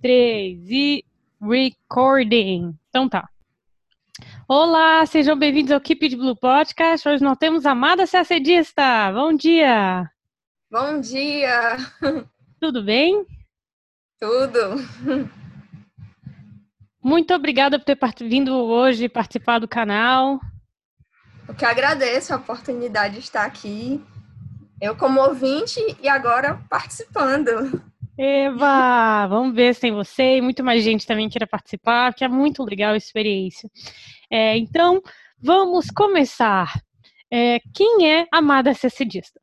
[0.00, 1.04] três e
[1.40, 2.74] recording.
[2.88, 3.28] Então tá.
[4.46, 7.08] Olá, sejam bem-vindos ao Keep de Blue Podcast.
[7.08, 9.12] Hoje nós temos a Amada Sacedista.
[9.12, 10.10] Bom dia!
[10.70, 11.76] Bom dia!
[12.60, 13.26] Tudo bem?
[14.20, 14.76] Tudo!
[17.02, 20.40] Muito obrigada por ter vindo hoje participar do canal.
[21.46, 24.02] Eu que agradeço a oportunidade de estar aqui.
[24.80, 27.82] Eu como ouvinte e agora participando.
[28.20, 32.28] Eva, vamos ver se tem você e muito mais gente também queira participar, que é
[32.28, 33.70] muito legal a experiência.
[34.28, 35.00] É, então,
[35.40, 36.82] vamos começar.
[37.30, 39.40] É, quem é Amada Cecedista?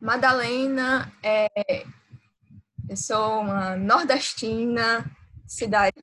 [0.00, 1.84] Madalena, é,
[2.88, 5.04] eu sou uma nordestina,
[5.46, 6.02] cidade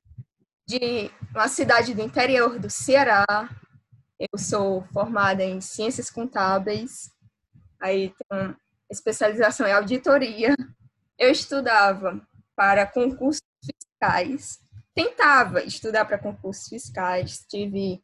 [0.68, 3.26] de uma cidade do interior do Ceará.
[4.20, 7.10] Eu sou formada em ciências contábeis.
[7.80, 8.54] Aí tem
[8.90, 10.54] especialização em auditoria.
[11.18, 12.20] Eu estudava
[12.56, 14.58] para concursos fiscais,
[14.94, 18.02] tentava estudar para concursos fiscais, tive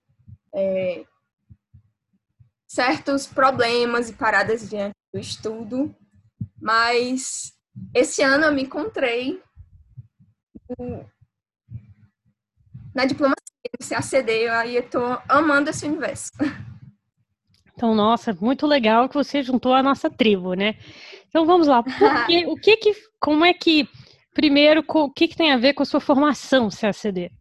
[0.55, 1.05] é,
[2.67, 5.95] certos problemas e paradas diante do estudo,
[6.61, 7.53] mas
[7.93, 9.43] esse ano eu me encontrei
[10.79, 11.09] no,
[12.95, 13.35] na diplomacia,
[13.81, 16.31] no CACD, aí eu estou amando esse universo.
[17.75, 20.77] Então, nossa, muito legal que você juntou a nossa tribo, né?
[21.29, 21.83] Então vamos lá.
[21.83, 21.99] Porque,
[22.47, 23.89] o que que, como é que,
[24.33, 27.33] primeiro, o que que tem a ver com a sua formação CACD?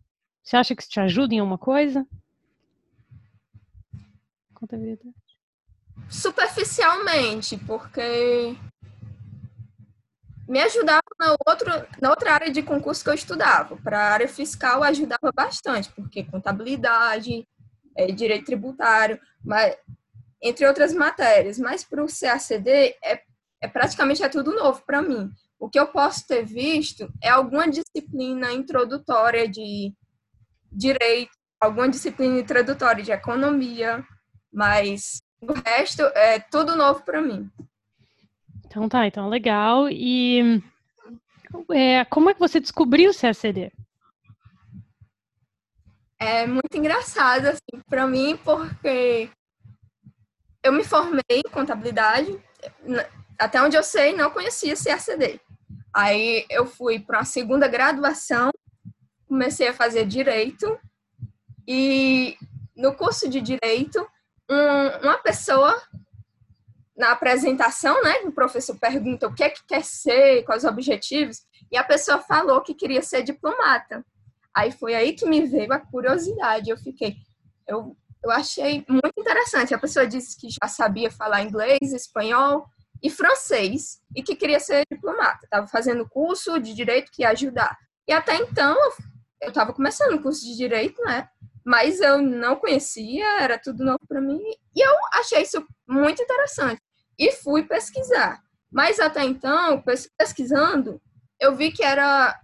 [0.44, 2.06] Você acha que isso te ajuda em alguma coisa?
[4.54, 5.14] Conta a verdade.
[6.10, 8.56] Superficialmente, porque
[10.48, 11.70] me ajudava na, outro,
[12.02, 13.78] na outra área de concurso que eu estudava.
[13.78, 17.48] Para a área fiscal ajudava bastante, porque contabilidade,
[17.96, 19.76] é, direito tributário, mas
[20.44, 21.58] entre outras matérias.
[21.58, 23.24] Mas para o CACD é,
[23.62, 25.32] é praticamente é tudo novo para mim.
[25.58, 29.94] O que eu posso ter visto é alguma disciplina introdutória de
[30.70, 34.06] direito, alguma disciplina introdutória de economia,
[34.52, 37.50] mas o resto é tudo novo para mim.
[38.66, 39.88] Então tá, então legal.
[39.90, 40.62] E
[41.72, 43.72] é, como é que você descobriu o CACD?
[46.20, 49.30] É muito engraçado, assim, para mim, porque
[50.64, 52.40] eu me formei em contabilidade,
[53.38, 55.40] até onde eu sei, não conhecia CACD.
[55.94, 58.50] Aí eu fui para a segunda graduação,
[59.28, 60.80] comecei a fazer direito,
[61.68, 62.38] e
[62.76, 64.08] no curso de direito,
[64.50, 65.80] um, uma pessoa,
[66.96, 71.44] na apresentação, né, o professor pergunta o que é que quer ser, quais os objetivos,
[71.72, 74.06] e a pessoa falou que queria ser diplomata.
[74.56, 76.70] Aí foi aí que me veio a curiosidade.
[76.70, 77.16] Eu fiquei,
[77.68, 79.74] eu eu achei muito interessante.
[79.74, 82.66] A pessoa disse que já sabia falar inglês, espanhol
[83.02, 85.44] e francês e que queria ser diplomata.
[85.44, 87.78] Estava fazendo curso de direito que ia ajudar.
[88.08, 88.78] E até então
[89.42, 91.28] eu estava começando o curso de direito, né?
[91.66, 94.42] Mas eu não conhecia, era tudo novo para mim
[94.76, 96.82] e eu achei isso muito interessante
[97.20, 98.42] e fui pesquisar.
[98.72, 99.84] Mas até então,
[100.18, 101.02] pesquisando,
[101.40, 102.40] eu vi que era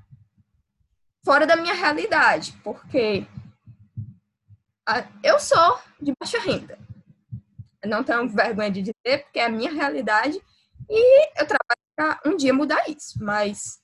[1.26, 3.26] fora da minha realidade, porque
[5.24, 6.78] eu sou de baixa renda.
[7.82, 10.42] Eu não tenho vergonha de dizer, porque é a minha realidade
[10.90, 13.18] e eu trabalho para um dia mudar isso.
[13.22, 13.80] Mas.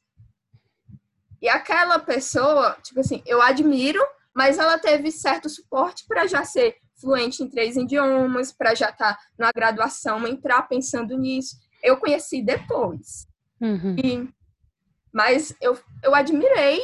[1.42, 4.02] E aquela pessoa, tipo assim, eu admiro,
[4.34, 9.16] mas ela teve certo suporte para já ser fluente em três idiomas, para já estar
[9.16, 11.58] tá na graduação, entrar pensando nisso.
[11.84, 13.28] Eu conheci depois.
[13.62, 13.96] Uhum.
[14.04, 14.30] E,
[15.14, 16.82] mas eu, eu admirei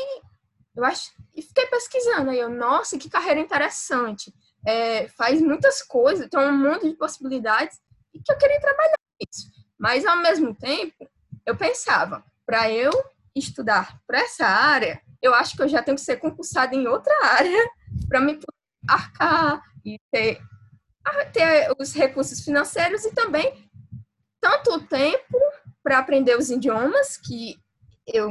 [0.75, 4.33] eu acho, e fiquei pesquisando aí, eu, nossa, que carreira interessante.
[4.65, 7.79] É, faz muitas coisas, tem um mundo de possibilidades
[8.13, 9.49] e que eu queria trabalhar nisso.
[9.77, 11.09] Mas ao mesmo tempo,
[11.45, 12.91] eu pensava, para eu
[13.35, 17.13] estudar para essa área, eu acho que eu já tenho que ser concursada em outra
[17.25, 17.69] área
[18.07, 18.39] para me
[18.87, 20.41] arcar e ter,
[21.33, 23.69] ter os recursos financeiros e também
[24.39, 25.37] tanto o tempo
[25.83, 27.59] para aprender os idiomas que
[28.07, 28.29] eu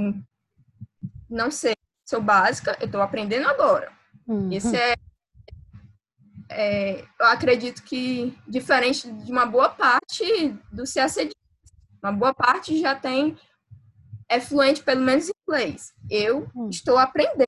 [1.29, 1.75] não sei
[2.11, 3.93] sou básica, eu estou aprendendo agora.
[4.27, 4.51] Uhum.
[4.51, 4.95] Isso é,
[6.49, 10.25] é, eu acredito que diferente de uma boa parte
[10.73, 11.31] do CACD,
[12.03, 13.39] uma boa parte já tem
[14.29, 15.93] é fluente pelo menos em inglês.
[16.11, 16.69] Eu uhum.
[16.69, 17.47] estou aprendendo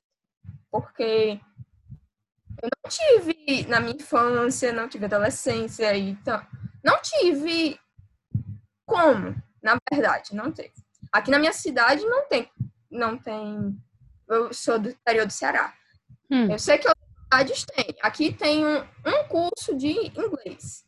[0.71, 1.39] porque
[2.61, 6.41] eu não tive na minha infância, não tive adolescência, então
[6.81, 7.77] não tive
[8.85, 10.73] como, na verdade, não teve.
[11.11, 12.49] Aqui na minha cidade não tem,
[12.89, 13.77] não tem
[14.33, 15.73] eu sou do interior do Ceará.
[16.29, 16.51] Hum.
[16.51, 17.95] Eu sei que outras cidades têm.
[18.01, 20.83] Aqui tem um, um curso de inglês.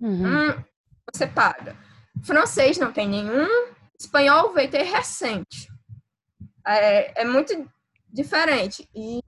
[0.00, 0.26] Uhum.
[0.26, 0.64] Um,
[1.12, 1.76] você paga.
[2.22, 3.46] Francês não tem nenhum.
[3.98, 5.68] Espanhol veio ter recente.
[6.66, 7.70] É, é muito
[8.08, 8.88] diferente.
[8.94, 9.20] E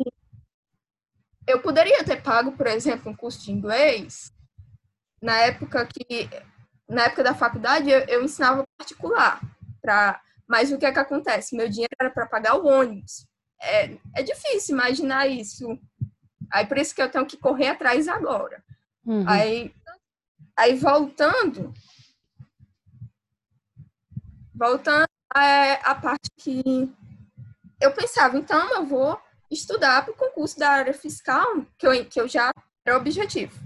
[1.46, 4.32] eu poderia ter pago, por exemplo, um curso de inglês
[5.20, 6.28] na época que
[6.88, 9.40] na época da faculdade eu, eu ensinava particular
[9.80, 13.24] para mas o que é que acontece meu dinheiro era para pagar o ônibus
[13.62, 15.78] é, é difícil imaginar isso
[16.52, 18.62] aí por isso que eu tenho que correr atrás agora
[19.06, 19.24] uhum.
[19.28, 19.74] aí
[20.56, 21.72] aí voltando
[24.54, 26.62] voltando é, a parte que
[27.80, 29.18] eu pensava então eu vou
[29.52, 32.50] estudar para o concurso da área fiscal, que eu, que eu já
[32.84, 33.58] era objetivo.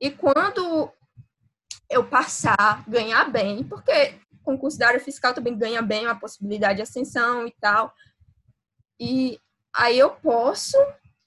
[0.00, 0.90] E quando
[1.88, 6.82] eu passar, ganhar bem, porque concurso da área fiscal também ganha bem, uma possibilidade de
[6.82, 7.94] ascensão e tal.
[9.02, 9.40] E
[9.74, 10.76] aí eu posso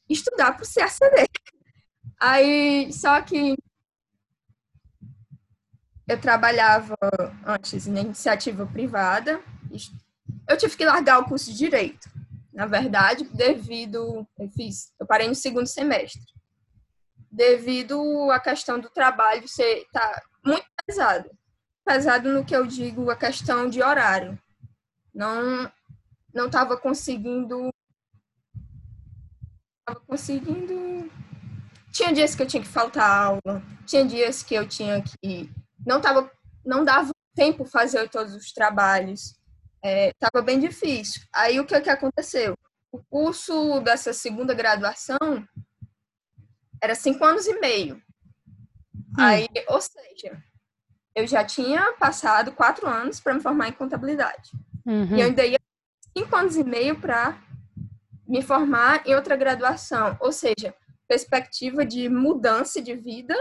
[0.10, 1.28] estudar para o CACD.
[2.18, 3.58] Aí, só que
[6.08, 6.96] eu trabalhava
[7.46, 9.44] antes na iniciativa privada,
[10.48, 12.16] eu tive que largar o curso de Direito
[12.56, 14.26] na verdade, devido.
[14.40, 16.24] Eu fiz, eu parei no segundo semestre.
[17.30, 21.30] Devido à questão do trabalho ser tá muito pesado.
[21.86, 24.40] Pesado no que eu digo a questão de horário.
[25.14, 25.70] Não
[26.36, 27.70] não estava conseguindo
[29.80, 31.10] estava conseguindo
[31.92, 35.50] tinha dias que eu tinha que faltar aula, tinha dias que eu tinha que
[35.86, 36.30] não tava
[36.66, 39.36] não dava tempo fazer todos os trabalhos
[39.84, 41.22] estava é, bem difícil.
[41.34, 42.58] Aí o que, que aconteceu?
[42.92, 45.48] O curso dessa segunda graduação
[46.82, 48.02] era cinco anos e meio.
[48.96, 49.14] Hum.
[49.18, 50.42] Aí, ou seja,
[51.14, 54.52] eu já tinha passado quatro anos para me formar em contabilidade.
[54.86, 55.16] Uhum.
[55.16, 55.60] E eu ainda ia
[56.18, 57.38] cinco anos e meio para
[58.28, 60.18] me formar em outra graduação.
[60.20, 60.74] Ou seja,
[61.08, 63.36] perspectiva de mudança de vida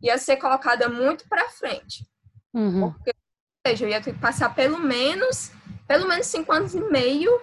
[0.00, 2.06] ia ser colocada muito para frente.
[2.52, 2.92] Uhum.
[2.92, 5.52] Porque, ou seja, eu ia ter que passar pelo menos
[5.86, 7.40] pelo menos cinco anos e meio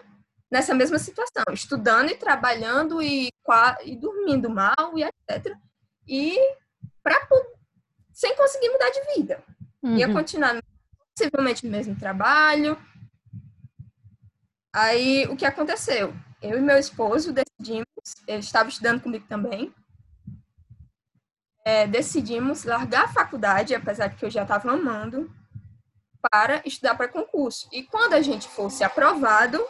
[0.51, 3.29] nessa mesma situação, estudando e trabalhando e,
[3.85, 5.55] e dormindo mal e etc.
[6.07, 6.37] E
[7.01, 7.27] para
[8.11, 9.43] sem conseguir mudar de vida.
[9.81, 9.97] Uhum.
[9.97, 10.61] Ia continuar
[11.15, 12.77] possivelmente no mesmo trabalho.
[14.73, 16.13] Aí o que aconteceu?
[16.41, 17.85] Eu e meu esposo decidimos,
[18.27, 19.73] ele estava estudando comigo também,
[21.65, 25.31] é, decidimos largar a faculdade, apesar de que eu já estava amando,
[26.31, 27.67] para estudar para concurso.
[27.71, 29.63] E quando a gente fosse aprovado,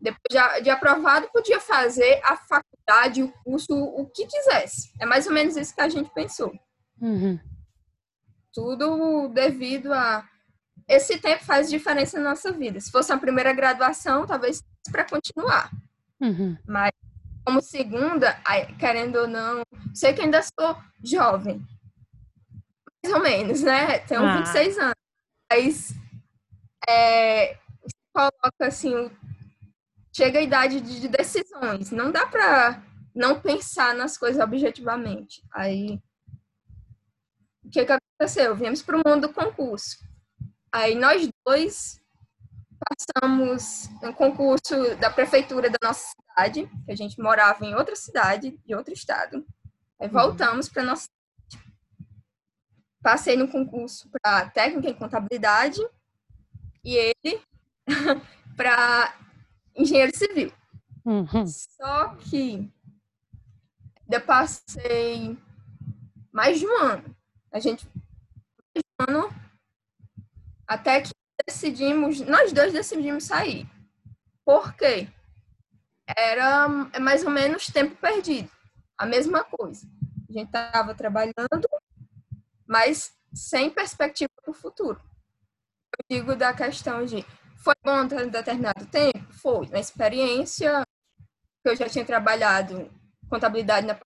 [0.00, 4.92] depois de, aprovado, podia fazer a faculdade, o curso, o que quisesse.
[5.00, 6.52] É mais ou menos isso que a gente pensou.
[7.00, 7.38] Uhum.
[8.52, 10.26] Tudo devido a.
[10.88, 12.80] Esse tempo faz diferença na nossa vida.
[12.80, 15.70] Se fosse a primeira graduação, talvez para continuar.
[16.20, 16.56] Uhum.
[16.66, 16.92] Mas,
[17.44, 18.40] como segunda,
[18.78, 19.62] querendo ou não,
[19.94, 21.60] sei que ainda sou jovem.
[23.04, 23.98] Mais ou menos, né?
[24.00, 24.38] Tenho ah.
[24.38, 24.96] 26 anos
[25.50, 25.94] mas
[26.88, 27.58] é,
[28.12, 29.10] coloca assim,
[30.14, 31.90] chega a idade de decisões.
[31.90, 32.82] Não dá para
[33.14, 35.42] não pensar nas coisas objetivamente.
[35.52, 36.00] Aí,
[37.64, 38.54] o que, que aconteceu?
[38.54, 39.98] Viemos para o mundo do concurso.
[40.72, 42.00] Aí nós dois
[42.78, 48.58] passamos um concurso da prefeitura da nossa cidade, que a gente morava em outra cidade,
[48.64, 49.44] de outro estado.
[50.00, 51.08] Aí voltamos para nossa
[53.02, 55.80] passei no concurso para técnica em contabilidade
[56.84, 57.40] e ele
[58.56, 59.14] para
[59.76, 60.52] engenheiro civil.
[61.04, 61.46] Uhum.
[61.46, 62.68] Só que
[64.10, 65.38] eu passei
[66.32, 67.16] mais de um ano.
[67.52, 69.45] A gente mais de um ano
[70.66, 71.10] até que
[71.46, 73.68] decidimos, nós dois decidimos sair.
[74.44, 75.08] Por quê?
[76.06, 76.68] Era
[77.00, 78.50] mais ou menos tempo perdido.
[78.96, 79.86] A mesma coisa.
[80.28, 81.68] A gente estava trabalhando
[82.66, 85.00] mas sem perspectiva para o futuro.
[85.98, 87.24] Eu digo da questão de
[87.56, 89.32] foi bom um determinado tempo?
[89.32, 89.66] Foi.
[89.66, 90.82] Uma experiência
[91.62, 92.90] que eu já tinha trabalhado
[93.28, 93.98] contabilidade na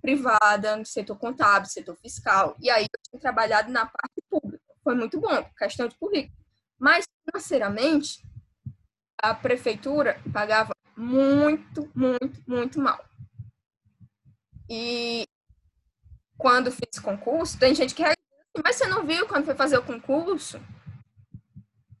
[0.00, 4.49] privada, no setor contábil, setor fiscal, e aí eu tinha trabalhado na parte pública.
[4.90, 6.36] Foi muito bom, questão de currículo.
[6.76, 8.26] Mas, financeiramente,
[9.22, 13.04] a prefeitura pagava muito, muito, muito mal.
[14.68, 15.28] E
[16.36, 18.02] quando fiz concurso, tem gente que
[18.64, 20.60] mas você não viu quando foi fazer o concurso?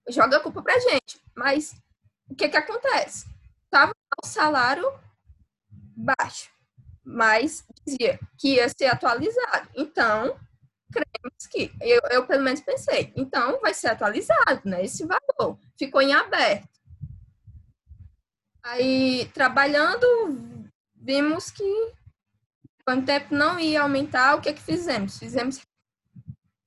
[0.08, 1.22] Joga a culpa pra gente.
[1.32, 1.80] Mas
[2.28, 3.28] o que que acontece?
[3.70, 4.84] Tava o salário
[5.70, 6.50] baixo,
[7.04, 9.68] mas dizia que ia ser atualizado.
[9.76, 10.36] Então,
[10.90, 14.84] cremos que, eu, eu pelo menos pensei, então vai ser atualizado, né?
[14.84, 15.58] Esse valor.
[15.78, 16.68] Ficou em aberto.
[18.62, 20.06] Aí, trabalhando,
[20.94, 21.92] vimos que
[22.84, 25.18] quando o tempo não ia aumentar, o que é que fizemos?
[25.18, 25.60] Fizemos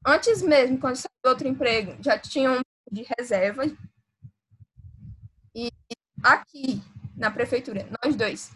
[0.06, 2.62] antes mesmo, quando saiu outro emprego, já tinha um
[2.92, 3.64] de reserva.
[5.56, 5.72] E
[6.24, 6.82] aqui
[7.16, 8.52] na prefeitura, nós dois,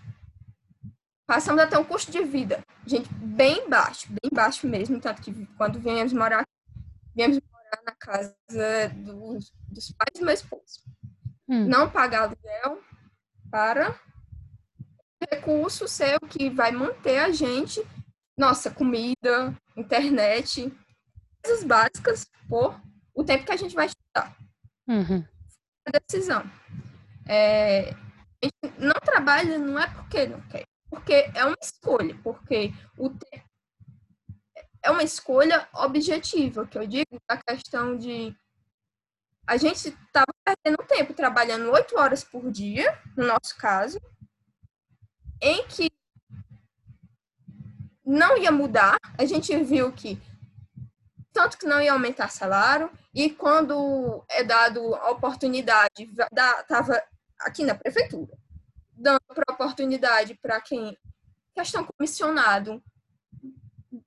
[1.27, 5.79] passamos até um custo de vida, gente, bem baixo, bem baixo mesmo, tanto que quando
[5.79, 6.47] viemos morar,
[7.13, 8.33] viemos morar na casa
[8.95, 10.81] dos, dos pais do meu esposo.
[11.49, 11.65] Hum.
[11.67, 12.81] Não pagar aluguel
[13.51, 13.99] para
[15.29, 17.85] recurso ser o que vai manter a gente,
[18.37, 20.71] nossa, comida, internet,
[21.43, 22.79] coisas básicas por
[23.13, 24.37] o tempo que a gente vai estudar.
[24.87, 25.25] Uhum.
[25.85, 26.43] A decisão.
[27.27, 30.63] É, a gente não trabalha não é porque não quer,
[30.97, 33.43] porque é uma escolha, porque o te...
[34.83, 38.35] é uma escolha objetiva, que eu digo, a questão de
[39.45, 44.01] a gente estava perdendo tempo trabalhando oito horas por dia, no nosso caso,
[45.41, 45.89] em que
[48.03, 50.19] não ia mudar, a gente viu que
[51.31, 56.09] tanto que não ia aumentar salário, e quando é dado a oportunidade,
[56.61, 57.01] estava
[57.39, 58.35] aqui na prefeitura,
[58.97, 60.97] dando oportunidade para quem
[61.53, 62.83] questão comissionado,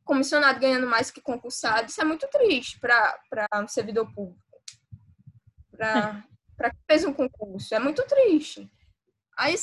[0.05, 4.41] comissionado ganhando mais que concursado, isso é muito triste para um servidor público,
[5.77, 6.25] para
[6.71, 8.71] quem fez um concurso, é muito triste.
[9.37, 9.55] Aí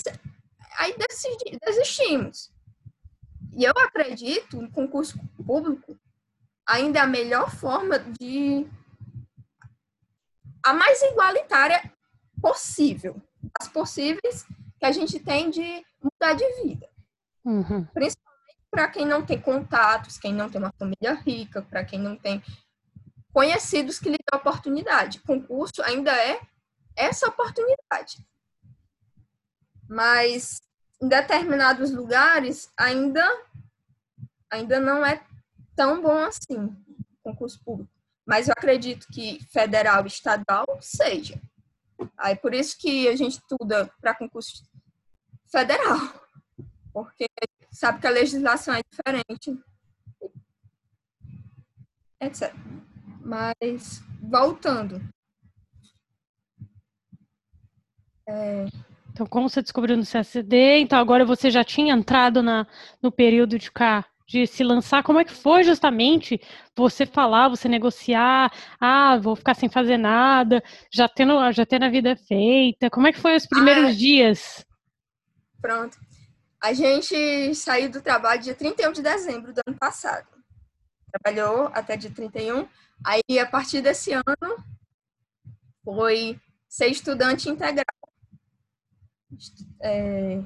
[0.79, 2.51] aí decidi, desistimos.
[3.53, 5.97] E eu acredito no concurso público
[6.65, 8.67] ainda é a melhor forma de
[10.63, 11.91] a mais igualitária
[12.41, 13.21] possível,
[13.59, 14.45] as possíveis
[14.79, 16.87] que a gente tem de mudar de vida.
[17.43, 17.85] Uhum.
[17.85, 18.27] Principalmente
[18.69, 22.43] para quem não tem contatos, quem não tem uma família rica, para quem não tem
[23.33, 25.19] conhecidos que lhe dão oportunidade.
[25.21, 26.39] Concurso ainda é
[26.95, 28.25] essa oportunidade.
[29.87, 30.61] Mas
[31.01, 33.23] em determinados lugares ainda
[34.49, 35.23] ainda não é
[35.75, 36.75] tão bom assim
[37.21, 37.91] concurso público.
[38.25, 41.39] Mas eu acredito que federal e estadual seja.
[42.17, 44.63] Aí por isso que a gente estuda para concurso
[45.45, 45.97] federal,
[46.93, 47.25] porque
[47.71, 49.57] sabe que a legislação é diferente,
[52.19, 52.53] etc.
[53.21, 55.01] Mas voltando,
[58.27, 58.65] é,
[59.17, 62.67] então, como você descobriu no CSD, então agora você já tinha entrado na,
[63.01, 66.39] no período de cá, de se lançar, como é que foi justamente
[66.75, 71.89] você falar, você negociar, ah, vou ficar sem fazer nada, já tendo, já tendo a
[71.89, 74.65] vida feita, como é que foi os primeiros ah, dias?
[75.61, 75.97] Pronto.
[76.61, 80.27] A gente saiu do trabalho dia 31 de dezembro do ano passado.
[81.11, 82.67] Trabalhou até dia 31.
[83.05, 84.25] Aí, a partir desse ano,
[85.83, 87.85] foi ser estudante integral
[89.81, 90.41] é...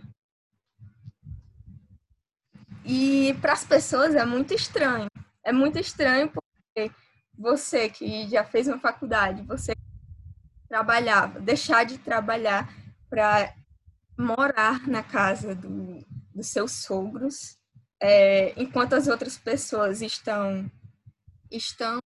[2.86, 5.08] E para as pessoas é muito estranho.
[5.44, 6.92] É muito estranho porque
[7.38, 9.74] você que já fez uma faculdade, você
[10.68, 12.74] trabalhava, deixar de trabalhar
[13.10, 13.54] para
[14.18, 17.58] morar na casa do, dos seus sogros,
[18.00, 20.70] é, enquanto as outras pessoas estão
[21.50, 22.00] estão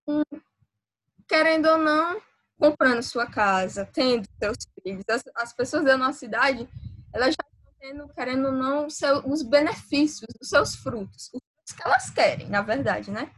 [1.27, 2.19] querendo ou não
[2.57, 5.03] comprando sua casa, tendo seus filhos.
[5.09, 6.67] As, as pessoas da nossa idade,
[7.13, 7.54] elas já
[7.85, 12.61] tendo, querendo ou não, seu, os benefícios, os seus frutos, os que elas querem, na
[12.61, 13.31] verdade, né?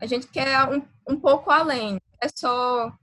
[0.00, 2.96] A gente quer um, um pouco além, é só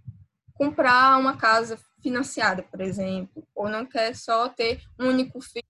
[0.53, 5.65] comprar uma casa financiada, por exemplo, ou não quer só ter um único filho.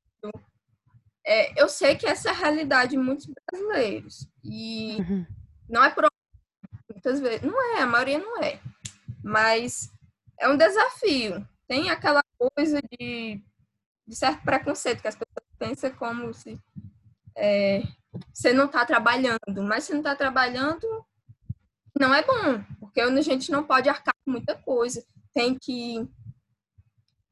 [1.25, 5.25] É, eu sei que essa é a realidade de muitos brasileiros e uhum.
[5.67, 6.07] não é por
[6.91, 8.59] muitas vezes, não é, a maioria não é.
[9.23, 9.91] Mas
[10.39, 11.47] é um desafio.
[11.67, 13.41] Tem aquela coisa de,
[14.11, 16.59] de certo preconceito que as pessoas pensam como se
[17.33, 17.81] é,
[18.33, 20.85] você não está trabalhando, mas se não está trabalhando,
[21.97, 25.01] não é bom, porque a gente não pode arcar com muita coisa.
[25.33, 26.05] Tem que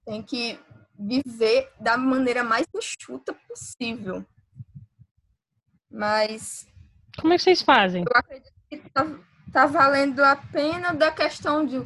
[0.05, 0.57] tem que
[0.98, 4.25] viver da maneira mais enxuta possível.
[5.91, 6.65] Mas
[7.19, 8.05] como é que vocês fazem?
[8.09, 9.05] Eu acredito que tá,
[9.51, 11.77] tá valendo a pena da questão de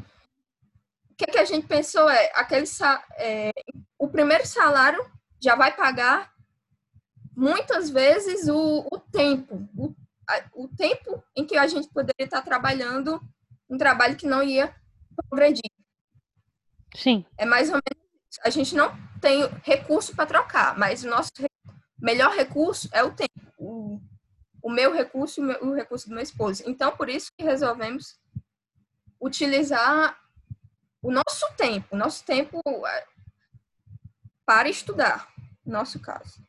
[1.14, 2.66] o que, que a gente pensou é aquele
[3.18, 3.52] é,
[4.14, 5.04] primeiro salário
[5.42, 6.32] já vai pagar
[7.36, 9.94] muitas vezes o, o tempo o,
[10.30, 13.20] a, o tempo em que a gente poderia estar trabalhando
[13.68, 14.74] um trabalho que não ia
[15.28, 15.70] progredir.
[16.96, 17.26] Sim.
[17.36, 18.04] É mais ou menos
[18.44, 21.32] a gente não tem recurso para trocar mas o nosso
[22.00, 24.00] melhor recurso é o tempo o,
[24.62, 26.64] o meu recurso e o recurso do meu esposo.
[26.68, 28.20] Então, por isso que resolvemos
[29.20, 30.18] utilizar
[31.02, 32.62] o nosso tempo, o nosso tempo
[34.46, 35.28] para estudar,
[35.66, 36.42] no nosso caso.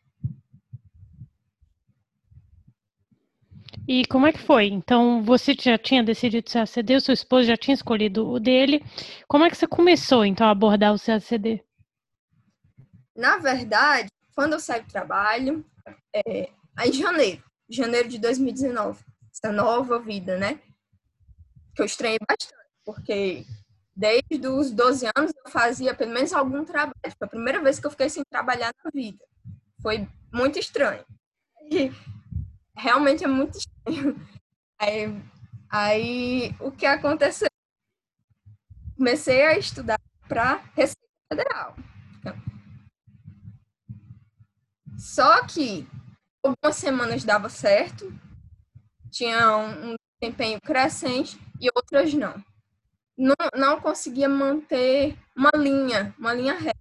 [3.87, 4.67] E como é que foi?
[4.67, 8.83] Então, você já tinha decidido CACD, o seu esposo já tinha escolhido o dele.
[9.29, 11.63] Como é que você começou, então, a abordar o CACD?
[13.15, 15.65] Na verdade, quando eu saí do trabalho,
[16.15, 16.51] é,
[16.85, 20.59] em janeiro, janeiro de 2019, essa nova vida, né?
[21.75, 23.45] Que eu estranhei bastante, porque
[23.97, 26.95] desde os 12 anos eu fazia pelo menos algum trabalho.
[27.03, 29.25] Foi a primeira vez que eu fiquei sem trabalhar na vida.
[29.81, 31.05] Foi muito estranho.
[31.71, 31.93] E
[32.77, 34.15] realmente é muito estranho.
[34.77, 35.23] Aí,
[35.71, 37.49] aí o que aconteceu?
[38.97, 41.01] Comecei a estudar para Receita
[41.33, 41.77] Federal.
[44.99, 45.87] Só que
[46.43, 48.13] algumas semanas dava certo,
[49.11, 52.43] tinha um desempenho crescente e outras não.
[53.17, 56.79] Não, não conseguia manter uma linha, uma linha reta.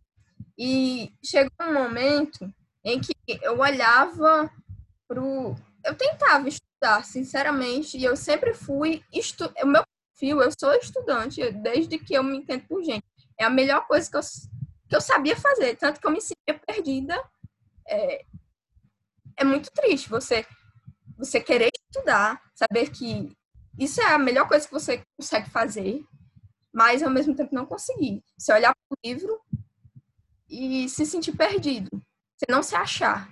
[0.58, 2.52] E chegou um momento
[2.84, 4.52] em que eu olhava
[5.08, 5.56] para o.
[5.84, 9.04] Eu tentava estudar, sinceramente, e eu sempre fui.
[9.12, 9.52] Estu...
[9.62, 13.06] O meu perfil, eu sou estudante, desde que eu me entendo por gente.
[13.40, 14.22] É a melhor coisa que eu,
[14.90, 17.22] que eu sabia fazer, tanto que eu me sentia perdida.
[17.88, 18.26] É,
[19.38, 20.46] é muito triste você,
[21.18, 23.36] você querer estudar, saber que
[23.78, 26.04] isso é a melhor coisa que você consegue fazer,
[26.74, 28.24] mas ao mesmo tempo não conseguir.
[28.38, 29.40] Você olhar para o livro
[30.50, 31.90] e se sentir perdido,
[32.36, 33.30] você não se achar.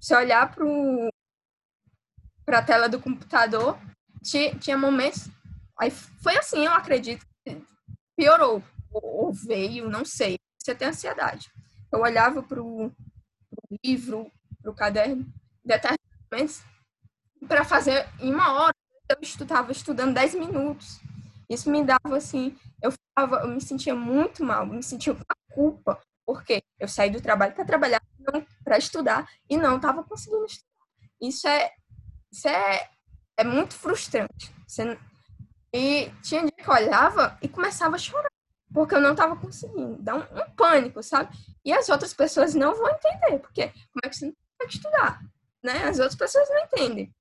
[0.00, 0.54] Você olhar
[2.44, 3.78] para a tela do computador,
[4.22, 5.28] tinha, momentos.
[5.78, 7.26] Aí foi assim, eu acredito.
[8.16, 10.38] Piorou, ou veio, não sei.
[10.58, 11.50] Você tem ansiedade.
[11.90, 12.92] Eu olhava para o
[13.84, 15.26] livro, para o caderno,
[15.64, 16.64] determinadamente,
[17.46, 18.74] para fazer em uma hora.
[19.08, 21.00] Eu estava estudando 10 minutos.
[21.52, 25.54] Isso me dava assim, eu, ficava, eu me sentia muito mal, me sentia com a
[25.54, 28.00] culpa, porque eu saí do trabalho para trabalhar,
[28.64, 30.86] para estudar, e não estava conseguindo estudar.
[31.20, 31.70] Isso é,
[32.32, 32.88] isso é,
[33.36, 34.50] é muito frustrante.
[34.66, 34.98] Você,
[35.74, 38.32] e tinha dia que eu olhava e começava a chorar,
[38.72, 39.98] porque eu não estava conseguindo.
[40.00, 41.36] Dá um, um, pânico, sabe?
[41.62, 45.20] E as outras pessoas não vão entender, porque como é que você não consegue estudar?
[45.62, 45.84] Né?
[45.84, 47.14] As outras pessoas não entendem.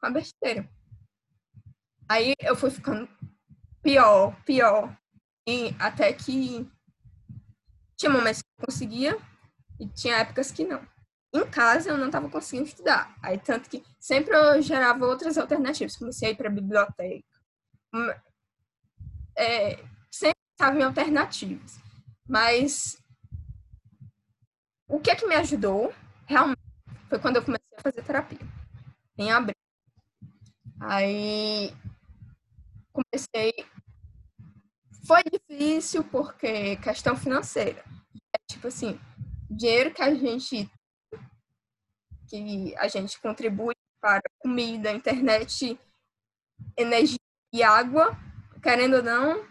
[0.00, 0.66] Com a besteira.
[2.08, 3.06] Aí eu fui ficando
[3.82, 4.96] pior, pior.
[5.46, 6.70] E até que
[7.96, 9.18] tinha momentos que eu conseguia
[9.80, 10.86] e tinha épocas que não.
[11.34, 13.16] Em casa eu não estava conseguindo estudar.
[13.22, 15.96] Aí tanto que sempre eu gerava outras alternativas.
[15.96, 17.24] Comecei a ir para a biblioteca.
[17.94, 18.10] Hum,
[19.36, 21.78] é, sempre estava em alternativas.
[22.26, 22.98] Mas
[24.88, 25.92] o que é que me ajudou
[26.26, 26.60] realmente
[27.08, 28.46] foi quando eu comecei a fazer terapia.
[29.16, 29.54] Em abril.
[30.80, 31.74] Aí
[32.98, 33.52] comecei.
[35.06, 37.84] Foi difícil porque questão financeira.
[38.34, 38.98] É, tipo assim,
[39.50, 40.70] dinheiro que a gente
[42.28, 45.80] que a gente contribui para comida, internet,
[46.76, 47.16] energia
[47.54, 48.14] e água,
[48.62, 49.46] querendo ou não,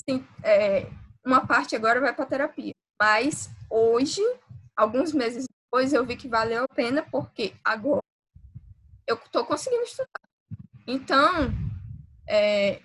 [0.00, 0.86] assim, é,
[1.24, 2.72] uma parte agora vai para terapia.
[2.98, 4.22] Mas hoje,
[4.74, 8.02] alguns meses depois, eu vi que valeu a pena porque agora
[9.06, 10.08] eu estou conseguindo estudar.
[10.86, 11.52] Então,
[12.30, 12.80] é,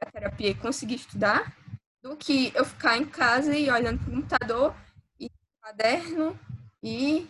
[0.00, 1.54] a terapia e conseguir estudar
[2.02, 4.74] do que eu ficar em casa e olhando para o computador
[5.20, 5.30] e
[5.62, 6.38] caderno
[6.82, 7.28] e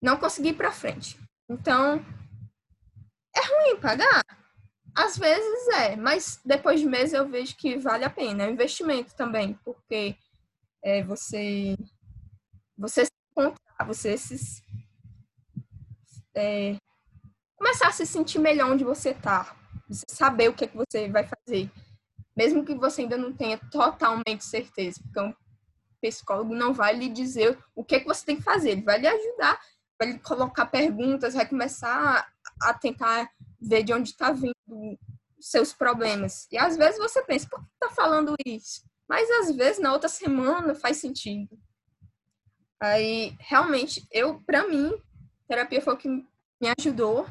[0.00, 1.18] não conseguir ir para frente.
[1.48, 2.04] Então,
[3.34, 4.22] é ruim pagar?
[4.94, 8.44] Às vezes é, mas depois de meses eu vejo que vale a pena.
[8.44, 10.16] É um investimento também, porque
[10.82, 11.76] é, você,
[12.76, 14.62] você se encontrar, você se,
[16.34, 16.76] é,
[17.56, 19.56] começar a se sentir melhor onde você está
[19.90, 21.70] saber o que é que você vai fazer,
[22.36, 25.34] mesmo que você ainda não tenha totalmente certeza, porque um
[26.00, 28.98] psicólogo não vai lhe dizer o que é que você tem que fazer, ele vai
[28.98, 29.60] lhe ajudar,
[29.98, 32.30] vai lhe colocar perguntas, vai começar
[32.62, 34.54] a tentar ver de onde está vindo
[35.40, 36.46] seus problemas.
[36.50, 38.82] E às vezes você pensa, por que está falando isso?
[39.08, 41.58] Mas às vezes na outra semana faz sentido.
[42.80, 44.92] Aí, realmente, eu, para mim,
[45.48, 47.26] terapia foi o que me ajudou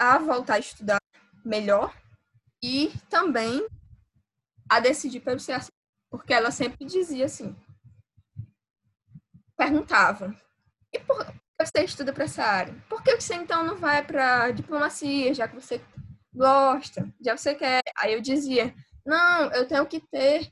[0.00, 0.98] a voltar a estudar
[1.44, 1.94] melhor
[2.62, 3.66] e também
[4.66, 5.66] a decidir pelo CAC,
[6.10, 7.54] porque ela sempre dizia assim,
[9.58, 10.34] perguntava,
[10.90, 12.74] e por que você estuda para essa área?
[12.88, 15.84] Por que você então não vai para diplomacia, já que você
[16.32, 17.82] gosta, já você quer?
[17.98, 20.50] Aí eu dizia, não, eu tenho que ter,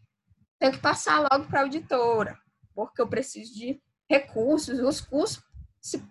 [0.59, 2.39] tenho que passar logo para auditora,
[2.75, 3.81] porque eu preciso de
[4.11, 5.43] recursos, os cursos,
[5.81, 6.07] se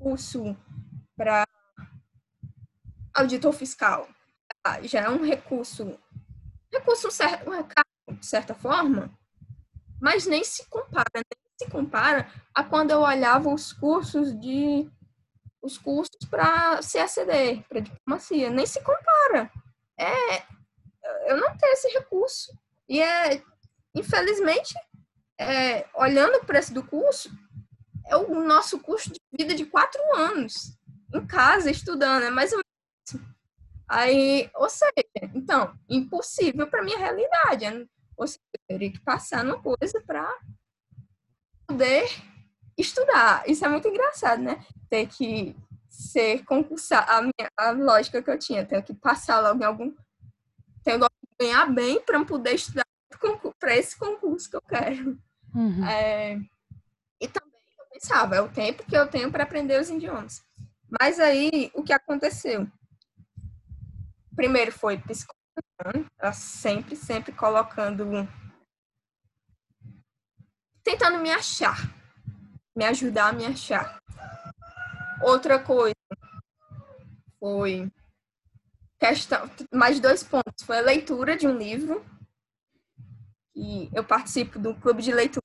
[0.00, 0.56] curso
[1.16, 1.46] para
[3.14, 4.08] auditor fiscal
[4.64, 5.98] ah, já é um recurso,
[6.72, 7.50] recurso certo,
[8.08, 9.10] de certa forma,
[10.00, 11.24] mas nem se compara, nem
[11.60, 14.90] se compara a quando eu olhava os cursos de
[15.62, 19.50] os cursos para CACD, para diplomacia, nem se compara.
[19.98, 20.42] É,
[21.26, 22.52] eu não tenho esse recurso.
[22.86, 23.42] E é,
[23.94, 24.74] infelizmente,
[25.38, 27.30] é, olhando o preço do curso,
[28.06, 30.76] é o nosso custo de vida de quatro anos
[31.14, 32.63] em casa estudando, é mais ou.
[33.88, 34.92] Aí, ou seja,
[35.34, 37.70] então, impossível para minha realidade.
[37.70, 37.86] Né?
[38.16, 40.26] Ou seja, eu teria que passar numa coisa para
[41.66, 42.08] poder
[42.76, 43.48] estudar.
[43.48, 44.64] Isso é muito engraçado, né?
[44.88, 45.56] Ter que
[45.88, 49.94] ser concursar, a, minha, a lógica que eu tinha, tenho que passar logo em algum.
[50.82, 51.06] Tenho que
[51.40, 52.84] ganhar bem para poder estudar
[53.58, 55.18] para esse concurso que eu quero.
[55.54, 55.86] Uhum.
[55.86, 56.38] É,
[57.20, 60.42] e também eu pensava, é o tempo que eu tenho para aprender os idiomas.
[61.00, 62.68] Mas aí, o que aconteceu?
[64.36, 65.00] Primeiro foi
[66.18, 68.04] ela sempre, sempre colocando.
[70.82, 71.76] tentando me achar,
[72.76, 73.98] me ajudar a me achar.
[75.22, 75.94] Outra coisa
[77.38, 77.90] foi
[78.98, 80.64] questão, mais dois pontos.
[80.64, 82.04] Foi a leitura de um livro.
[83.54, 85.44] E eu participo do clube de leitura,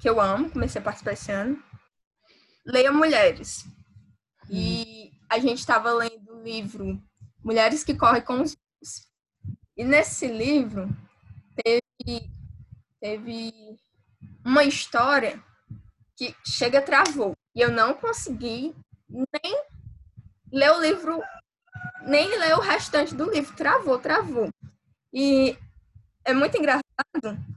[0.00, 1.62] que eu amo, comecei a participar esse ano.
[2.64, 3.64] Leia Mulheres.
[4.48, 7.02] E a gente estava lendo o livro
[7.46, 8.56] Mulheres que Correm com os.
[9.76, 10.88] E nesse livro
[11.54, 12.28] teve,
[13.00, 13.52] teve
[14.44, 15.40] uma história
[16.16, 17.36] que chega travou.
[17.54, 18.74] E eu não consegui
[19.08, 19.62] nem
[20.52, 21.22] ler o livro,
[22.08, 23.54] nem ler o restante do livro.
[23.54, 24.48] Travou, travou.
[25.12, 25.56] E
[26.24, 26.82] é muito engraçado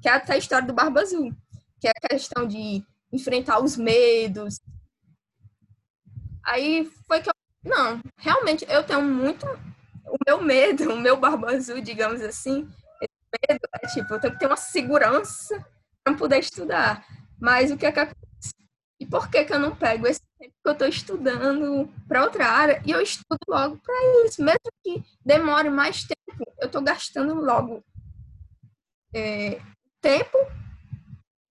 [0.04, 1.34] que é até a história do Barba Azul,
[1.82, 4.60] que é a questão de enfrentar os medos.
[6.46, 7.34] Aí foi que eu.
[7.64, 9.48] Não, realmente eu tenho muito.
[10.12, 12.70] O meu medo, o meu Barba Azul, digamos assim,
[13.02, 15.66] esse medo é tipo, eu tenho que ter uma segurança
[16.04, 17.06] para poder estudar.
[17.40, 18.00] Mas o que é que
[19.00, 22.50] e por que, que eu não pego esse tempo que eu estou estudando para outra
[22.50, 24.44] área e eu estudo logo para isso?
[24.44, 27.82] Mesmo que demore mais tempo, eu estou gastando logo
[29.14, 29.62] é,
[30.02, 30.38] tempo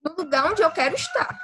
[0.03, 1.39] no lugar onde eu quero estar.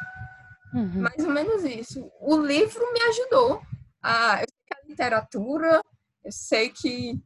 [0.76, 1.02] Uhum.
[1.02, 2.12] Mais ou menos isso.
[2.20, 3.64] O livro me ajudou.
[4.04, 4.46] A, a
[4.88, 5.82] literatura,
[6.26, 7.22] eu sei que.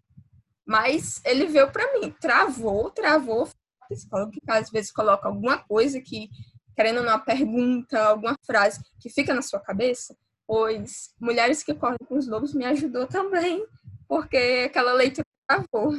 [0.67, 3.49] Mas ele veio para mim, travou, travou.
[3.89, 6.29] Psicólogo que às vezes coloca alguma coisa que
[6.75, 10.15] querendo uma pergunta, alguma frase que fica na sua cabeça,
[10.47, 13.65] pois Mulheres que Correm com os Lobos me ajudou também,
[14.07, 15.91] porque aquela leitura travou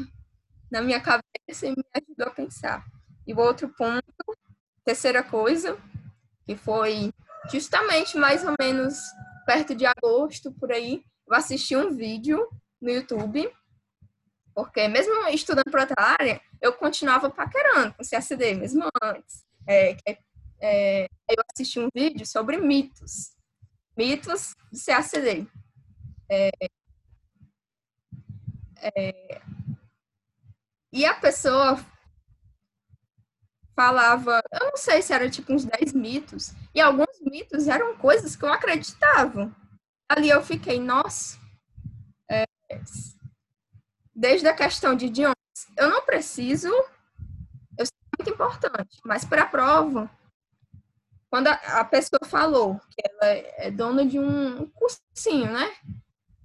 [0.70, 2.86] na minha cabeça e me ajudou a pensar.
[3.26, 4.02] E o outro ponto,
[4.84, 5.76] terceira coisa,
[6.46, 7.12] que foi
[7.50, 8.96] justamente mais ou menos
[9.44, 12.48] perto de agosto, por aí, eu assisti um vídeo
[12.80, 13.50] no YouTube,
[14.54, 19.44] porque mesmo estudando para outra área, eu continuava paquerando com CACD, mesmo antes.
[19.66, 20.18] É, é
[20.60, 23.32] é, eu assisti um vídeo sobre mitos.
[23.96, 25.46] Mitos do CACD.
[26.30, 26.50] É,
[28.76, 29.42] é,
[30.92, 31.84] e a pessoa
[33.74, 38.36] falava, eu não sei se era tipo uns 10 mitos, e alguns mitos eram coisas
[38.36, 39.54] que eu acreditava.
[40.08, 41.38] Ali eu fiquei, nossa,
[44.14, 45.34] desde a questão de idiomas,
[45.76, 50.10] eu não preciso, eu sei muito importante, mas para a prova,
[51.30, 55.72] quando a, a, pessoa falou que ela é dona de um cursinho, né?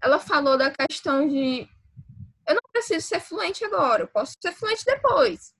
[0.01, 1.67] Ela falou da questão de
[2.47, 5.53] eu não preciso ser fluente agora, eu posso ser fluente depois.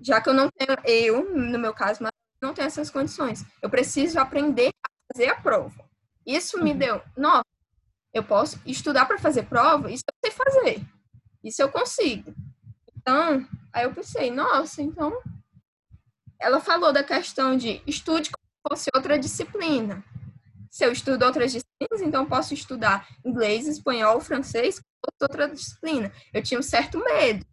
[0.00, 2.02] Já que eu não tenho, eu, no meu caso,
[2.40, 3.44] não tenho essas condições.
[3.60, 5.84] Eu preciso aprender a fazer a prova.
[6.24, 6.78] Isso me uhum.
[6.78, 7.44] deu, nossa,
[8.16, 10.86] eu posso estudar para fazer prova, isso eu sei fazer.
[11.44, 12.34] Isso eu consigo.
[12.96, 15.20] Então, aí eu pensei, nossa, então
[16.40, 18.30] ela falou da questão de estude
[18.66, 20.04] fosse outra disciplina.
[20.70, 24.80] Se eu estudo outras disciplinas, então posso estudar inglês, espanhol, francês,
[25.22, 26.12] outra disciplina.
[26.34, 27.46] Eu tinha um certo medo.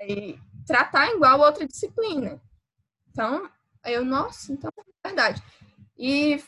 [0.00, 2.40] Aí, tratar igual outra disciplina.
[3.10, 3.50] Então,
[3.82, 5.42] aí eu, nossa, então é verdade.
[5.98, 6.42] E,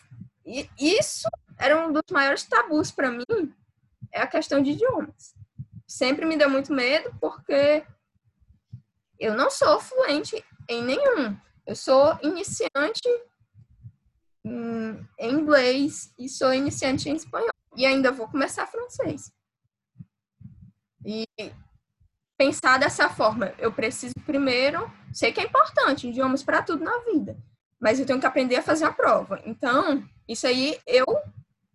[0.46, 1.29] e isso
[1.61, 3.55] era um dos maiores tabus para mim,
[4.11, 5.35] é a questão de idiomas.
[5.87, 7.85] Sempre me deu muito medo porque
[9.18, 11.37] eu não sou fluente em nenhum.
[11.66, 13.07] Eu sou iniciante
[14.42, 17.51] em, inglês e sou iniciante em espanhol.
[17.77, 19.31] E ainda vou começar francês.
[21.05, 21.27] E
[22.38, 27.37] pensar dessa forma, eu preciso primeiro, sei que é importante, idiomas para tudo na vida,
[27.79, 29.40] mas eu tenho que aprender a fazer a prova.
[29.44, 31.05] Então, isso aí eu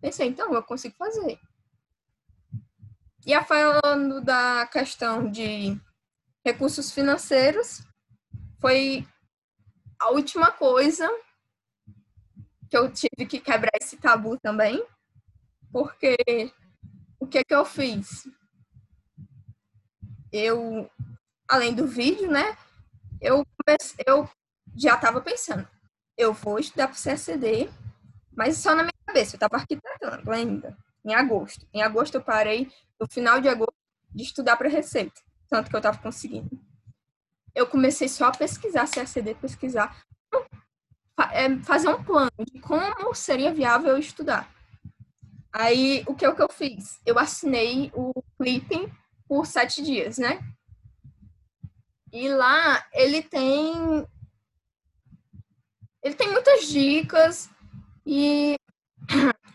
[0.00, 1.38] pensei, então eu consigo fazer.
[3.26, 5.76] E a falando da questão de
[6.44, 7.82] recursos financeiros,
[8.60, 9.06] foi
[9.98, 11.08] a última coisa
[12.70, 14.84] que eu tive que quebrar esse tabu também,
[15.72, 16.16] porque
[17.18, 18.28] o que é que eu fiz?
[20.32, 20.90] Eu,
[21.48, 22.56] além do vídeo, né,
[23.20, 23.44] eu,
[24.06, 24.28] eu
[24.76, 25.68] já estava pensando,
[26.16, 27.68] eu vou estudar para o CSD,
[28.36, 31.66] mas só na minha cabeça, eu estava arquitetando ainda, em agosto.
[31.72, 32.70] Em agosto eu parei,
[33.00, 33.74] no final de agosto,
[34.14, 36.50] de estudar para Receita, tanto que eu estava conseguindo.
[37.54, 40.04] Eu comecei só a pesquisar CSD, pesquisar,
[41.32, 44.54] é, fazer um plano de como seria viável eu estudar.
[45.50, 47.00] Aí, o que, o que eu fiz?
[47.06, 48.92] Eu assinei o Clipping
[49.26, 50.38] por sete dias, né?
[52.12, 54.06] E lá ele tem
[56.02, 57.50] ele tem muitas dicas
[58.06, 58.56] e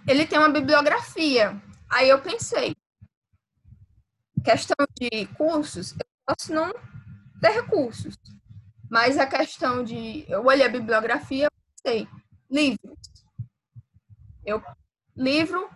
[0.05, 1.59] ele tem uma bibliografia.
[1.89, 2.75] Aí eu pensei,
[4.43, 6.73] questão de cursos, eu posso não
[7.39, 8.15] ter recursos.
[8.89, 10.25] Mas a questão de.
[10.27, 11.47] Eu olhei a bibliografia,
[11.81, 12.07] pensei,
[12.49, 12.97] livros.
[14.45, 14.61] Eu,
[15.15, 15.69] livro,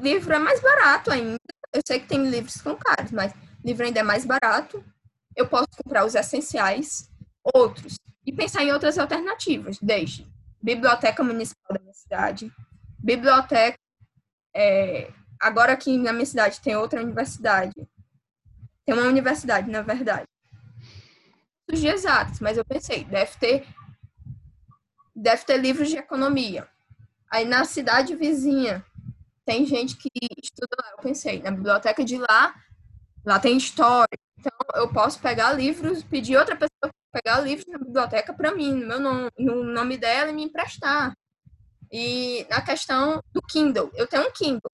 [0.00, 1.36] livro é mais barato ainda.
[1.74, 4.82] Eu sei que tem livros são caros, mas livro ainda é mais barato.
[5.36, 7.10] Eu posso comprar os essenciais,
[7.54, 7.96] outros,
[8.26, 10.26] e pensar em outras alternativas, desde
[10.62, 12.52] biblioteca municipal da minha cidade,
[12.98, 13.78] biblioteca.
[14.54, 17.74] É, agora aqui na minha cidade tem outra universidade.
[18.84, 20.26] Tem uma universidade, na verdade.
[21.70, 23.66] Os dias exatos, mas eu pensei, deve ter
[25.14, 26.66] deve ter livros de economia.
[27.30, 28.84] Aí na cidade vizinha
[29.44, 30.08] tem gente que
[30.42, 30.92] estuda lá.
[30.92, 32.54] Eu pensei, na biblioteca de lá,
[33.24, 34.18] lá tem história.
[34.38, 36.69] Então eu posso pegar livros, pedir outra pessoa
[37.12, 41.12] pegar livros na biblioteca para mim, no meu nome, no nome dela e me emprestar.
[41.90, 44.70] E na questão do Kindle, eu tenho um Kindle.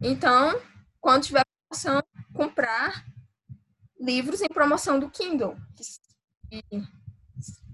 [0.00, 0.60] Então,
[1.00, 3.04] quando tiver promoção, comprar
[4.00, 5.56] livros em promoção do Kindle,
[6.48, 6.62] que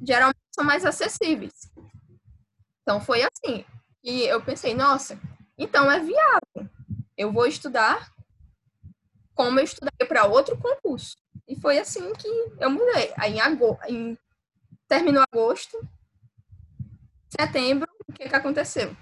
[0.02, 1.52] geralmente são mais acessíveis.
[2.82, 3.64] Então foi assim.
[4.02, 5.20] E eu pensei, nossa,
[5.56, 6.70] então é viável.
[7.16, 8.10] Eu vou estudar
[9.34, 11.16] como eu estudaria para outro concurso.
[11.50, 12.28] E foi assim que
[12.60, 13.12] eu mudei.
[13.16, 14.16] Aí em agosto, em,
[14.88, 15.76] terminou agosto,
[17.28, 18.96] setembro, o que, que aconteceu?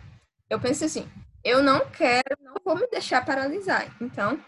[0.49, 1.07] Eu pensei assim,
[1.45, 3.95] eu não quero, não vou me deixar paralisar.
[4.01, 4.43] Então,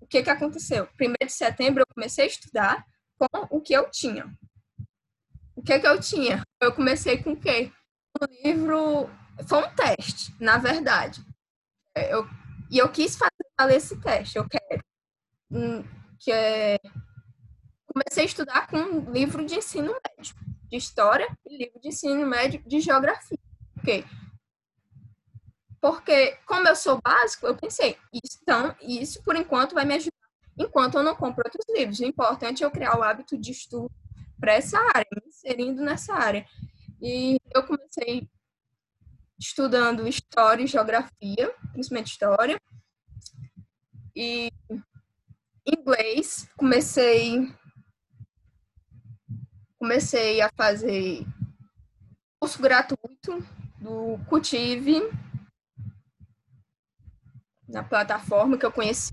[0.00, 0.88] o que, que aconteceu?
[0.96, 2.84] Primeiro de setembro eu comecei a estudar
[3.16, 4.26] com o que eu tinha.
[5.54, 6.42] O que, que eu tinha?
[6.60, 7.70] Eu comecei com o quê?
[8.20, 9.08] O livro
[9.46, 11.24] foi um teste, na verdade.
[11.94, 12.28] Eu,
[12.68, 14.38] e eu quis fazer esse teste.
[14.38, 14.82] Eu quero
[15.52, 15.84] hum,
[16.18, 16.78] que é
[17.94, 20.34] comecei a estudar com um livro de ensino médio,
[20.68, 23.38] de história e livro de ensino médio de geografia.
[23.72, 24.04] Por quê?
[25.80, 30.16] Porque, como eu sou básico, eu pensei, então, isso por enquanto vai me ajudar,
[30.58, 32.00] enquanto eu não compro outros livros.
[32.00, 33.90] O importante é eu criar o hábito de estudo
[34.40, 36.44] para essa área, me inserindo nessa área.
[37.00, 38.28] E eu comecei
[39.38, 42.60] estudando história e geografia, principalmente história.
[44.16, 44.50] E
[45.66, 47.54] inglês, comecei
[49.84, 51.26] comecei a fazer
[52.40, 54.98] curso gratuito do Cultive,
[57.68, 59.12] na plataforma que eu conheci.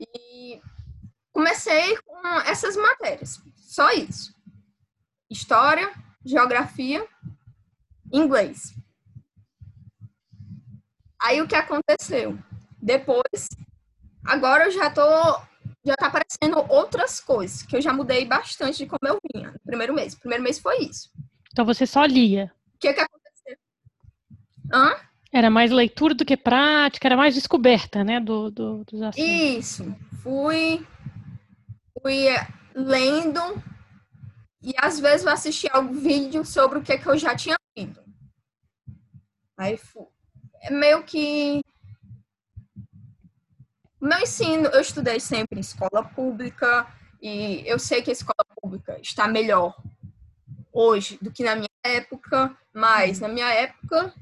[0.00, 0.62] E
[1.30, 4.34] comecei com essas matérias, só isso.
[5.30, 5.92] História,
[6.24, 7.06] geografia,
[8.10, 8.74] inglês.
[11.20, 12.38] Aí o que aconteceu?
[12.80, 13.46] Depois,
[14.24, 15.02] agora eu já tô
[15.86, 19.60] já tá aparecendo outras coisas, que eu já mudei bastante de como eu vinha no
[19.60, 20.14] primeiro mês.
[20.14, 21.10] O primeiro mês foi isso.
[21.52, 22.52] Então você só lia.
[22.74, 23.56] O que que aconteceu?
[24.72, 24.96] Hã?
[25.32, 29.30] Era mais leitura do que prática, era mais descoberta, né, do, do dos assuntos.
[29.30, 29.96] Isso.
[30.22, 30.84] Fui,
[32.00, 33.40] fui eh, lendo
[34.62, 38.02] e às vezes eu assisti algum vídeo sobre o que, que eu já tinha lido.
[39.56, 40.06] Aí fui.
[40.62, 41.60] É meio que
[44.00, 46.86] meu ensino, eu estudei sempre em escola pública
[47.20, 49.76] e eu sei que a escola pública está melhor
[50.72, 54.12] hoje do que na minha época, mas na minha época,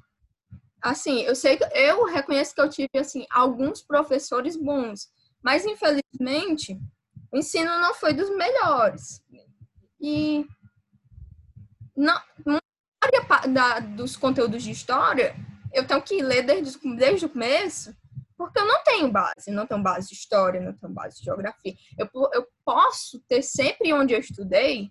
[0.81, 5.11] assim, eu sei que eu reconheço que eu tive assim alguns professores bons,
[5.43, 6.79] mas infelizmente
[7.33, 9.21] o ensino não foi dos melhores.
[10.01, 10.47] E
[11.97, 12.21] não,
[13.53, 15.35] da, dos conteúdos de história,
[15.73, 17.95] eu tenho que ler desde, desde o começo
[18.37, 21.75] porque eu não tenho base, não tenho base de história, não tenho base de geografia.
[21.99, 24.91] Eu, eu posso ter sempre onde eu estudei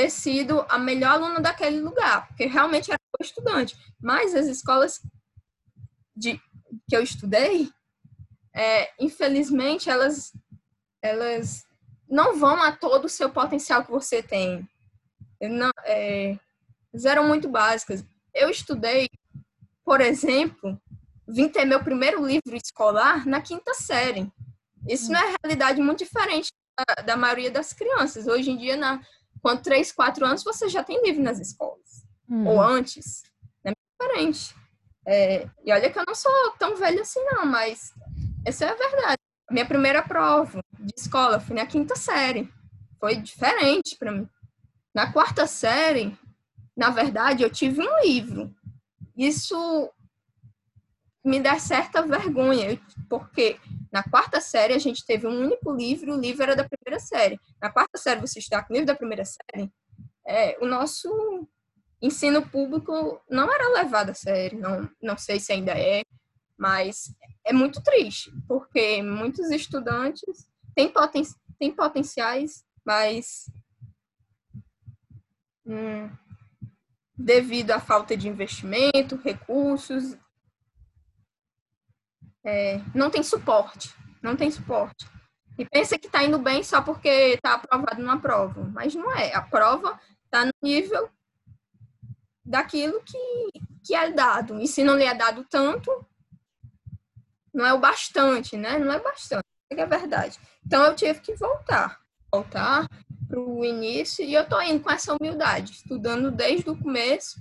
[0.00, 3.76] ter sido a melhor aluna daquele lugar, porque realmente era um estudante.
[4.00, 4.98] Mas as escolas
[6.16, 6.40] de,
[6.88, 7.70] que eu estudei,
[8.54, 10.32] é, infelizmente, elas,
[11.02, 11.66] elas
[12.08, 14.66] não vão a todo o seu potencial que você tem.
[15.38, 16.38] Não, é,
[16.92, 18.02] elas eram muito básicas.
[18.34, 19.06] Eu estudei,
[19.84, 20.80] por exemplo,
[21.30, 24.30] vim ter meu primeiro livro escolar na quinta série.
[24.88, 28.26] Isso não é realidade muito diferente da, da maioria das crianças.
[28.26, 29.00] Hoje em dia, na,
[29.42, 32.04] Com 3, 4 anos, você já tem livro nas escolas.
[32.28, 32.46] Uhum.
[32.46, 33.22] Ou antes.
[33.64, 34.54] É diferente.
[35.06, 37.92] É, e olha que eu não sou tão velha assim, não, mas
[38.44, 39.18] essa é a verdade.
[39.50, 42.52] Minha primeira prova de escola foi na quinta série.
[42.98, 44.28] Foi diferente para mim.
[44.94, 46.16] Na quarta série,
[46.76, 48.54] na verdade, eu tive um livro.
[49.16, 49.90] Isso
[51.24, 53.58] me dá certa vergonha, porque
[53.92, 57.38] na quarta série a gente teve um único livro, o livro era da primeira série.
[57.60, 59.70] Na quarta série você está com o livro da primeira série,
[60.26, 61.46] é, o nosso
[62.00, 66.02] ensino público não era levado a sério, não, não sei se ainda é,
[66.56, 71.22] mas é muito triste, porque muitos estudantes têm, poten
[71.58, 73.50] têm potenciais, mas
[75.66, 76.10] hum,
[77.16, 80.16] devido à falta de investimento, recursos,
[82.44, 85.06] é, não tem suporte, não tem suporte.
[85.58, 89.34] E pensa que está indo bem só porque está aprovado numa prova, mas não é.
[89.34, 91.10] A prova está no nível
[92.44, 93.50] daquilo que,
[93.84, 94.58] que é dado.
[94.60, 95.90] E se não lhe é dado tanto,
[97.52, 98.78] não é o bastante, né?
[98.78, 100.38] Não é bastante, é verdade.
[100.64, 102.00] Então eu tive que voltar,
[102.32, 102.88] voltar
[103.28, 107.40] para o início e eu tô indo com essa humildade, estudando desde o começo,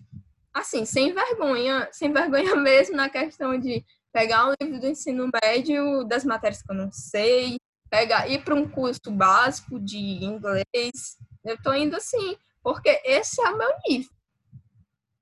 [0.54, 6.04] assim, sem vergonha, sem vergonha mesmo na questão de pegar um livro do ensino médio
[6.06, 7.58] das matérias que eu não sei,
[7.90, 11.18] pegar ir para um curso básico de inglês.
[11.44, 14.12] Eu tô indo assim, porque esse é o meu nível.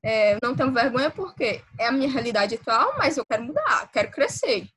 [0.04, 4.12] É, não tenho vergonha porque é a minha realidade atual, mas eu quero mudar, quero
[4.12, 4.67] crescer.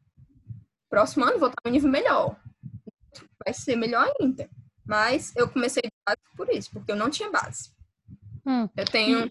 [0.89, 2.37] Próximo ano vou estar um nível melhor.
[3.45, 4.49] Vai ser melhor ainda.
[4.85, 7.71] Mas eu comecei de base por isso, porque eu não tinha base.
[8.45, 8.69] Hum.
[8.77, 9.31] Eu tenho.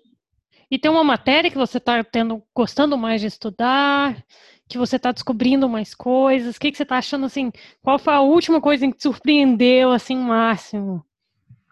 [0.69, 4.23] E, tem uma matéria que você está tendo, gostando mais de estudar,
[4.67, 6.55] que você está descobrindo mais coisas.
[6.55, 7.51] O que, que você está achando assim?
[7.81, 11.03] Qual foi a última coisa que te surpreendeu assim máximo?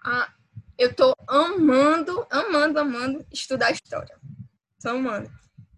[0.04, 0.30] Ah,
[0.78, 4.16] eu estou amando, amando, amando estudar história.
[4.78, 5.30] Estou amando.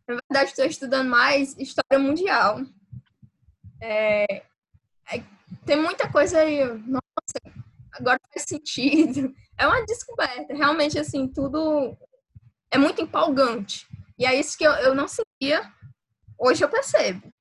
[0.07, 2.61] Na verdade, estou estudando mais história mundial.
[3.81, 4.43] É,
[5.11, 5.23] é,
[5.65, 6.63] tem muita coisa aí.
[6.85, 9.33] Nossa, agora faz sentido.
[9.61, 10.53] É uma descoberta.
[10.53, 11.93] Realmente, assim, tudo
[12.71, 13.87] é muito empolgante.
[14.17, 15.71] E é isso que eu, eu não sentia,
[16.37, 17.31] hoje eu percebo.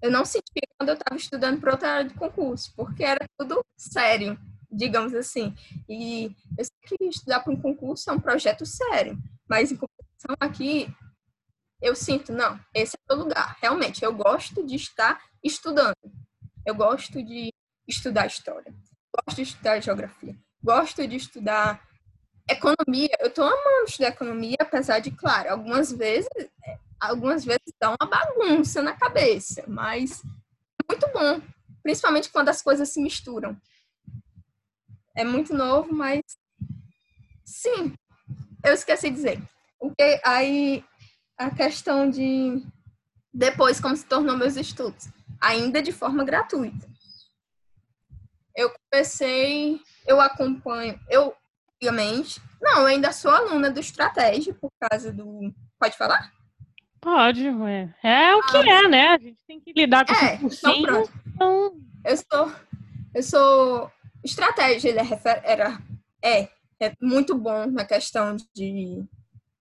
[0.00, 3.64] Eu não sentia quando eu estava estudando para outra área de concurso, porque era tudo
[3.76, 4.38] sério,
[4.70, 5.54] digamos assim.
[5.88, 10.36] E eu sei que estudar para um concurso é um projeto sério, mas em comparação
[10.40, 10.88] aqui,
[11.80, 13.56] eu sinto, não, esse é o lugar.
[13.60, 15.94] Realmente, eu gosto de estar estudando.
[16.64, 17.52] Eu gosto de
[17.86, 18.74] estudar história
[19.26, 21.87] gosto de estudar geografia, gosto de estudar
[22.48, 23.10] economia.
[23.20, 26.28] Eu estou amando estudar economia, apesar de, claro, algumas vezes,
[27.00, 31.40] algumas vezes dá uma bagunça na cabeça, mas é muito bom,
[31.82, 33.56] principalmente quando as coisas se misturam.
[35.16, 36.20] É muito novo, mas
[37.44, 37.94] sim,
[38.64, 39.42] eu esqueci de dizer.
[39.78, 40.84] Porque aí
[41.36, 42.62] a questão de
[43.32, 45.08] depois como se tornou meus estudos,
[45.40, 46.88] ainda de forma gratuita
[48.58, 51.32] eu comecei, eu acompanho, eu,
[51.78, 55.54] obviamente, não, eu ainda sou aluna do Estratégia, por causa do.
[55.78, 56.32] Pode falar?
[57.00, 59.08] Pode, é, é o que ah, é, né?
[59.10, 60.68] A gente tem que lidar com é, isso.
[60.68, 61.08] Então.
[61.26, 61.80] Então...
[62.04, 62.52] Eu sou,
[63.14, 63.92] eu sou.
[64.24, 65.80] Estratégia, ele é, refer, era,
[66.22, 66.48] é,
[66.80, 69.04] é muito bom na questão de,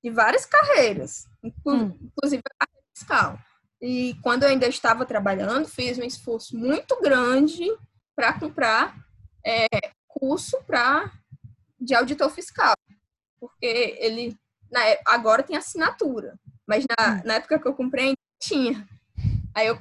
[0.03, 1.95] de várias carreiras, hum.
[2.01, 3.39] inclusive a carreira fiscal.
[3.80, 7.63] E quando eu ainda estava trabalhando, fiz um esforço muito grande
[8.15, 8.95] para comprar
[9.45, 9.67] é,
[10.08, 11.12] curso para
[11.80, 12.76] de auditor fiscal,
[13.40, 14.38] porque ele
[14.72, 17.22] na, agora tem assinatura, mas na, hum.
[17.26, 18.88] na época que eu comprei ainda tinha.
[19.54, 19.78] Aí eu,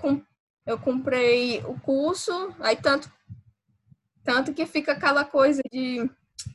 [0.67, 3.11] eu comprei o curso, aí tanto
[4.25, 5.99] tanto que fica aquela coisa de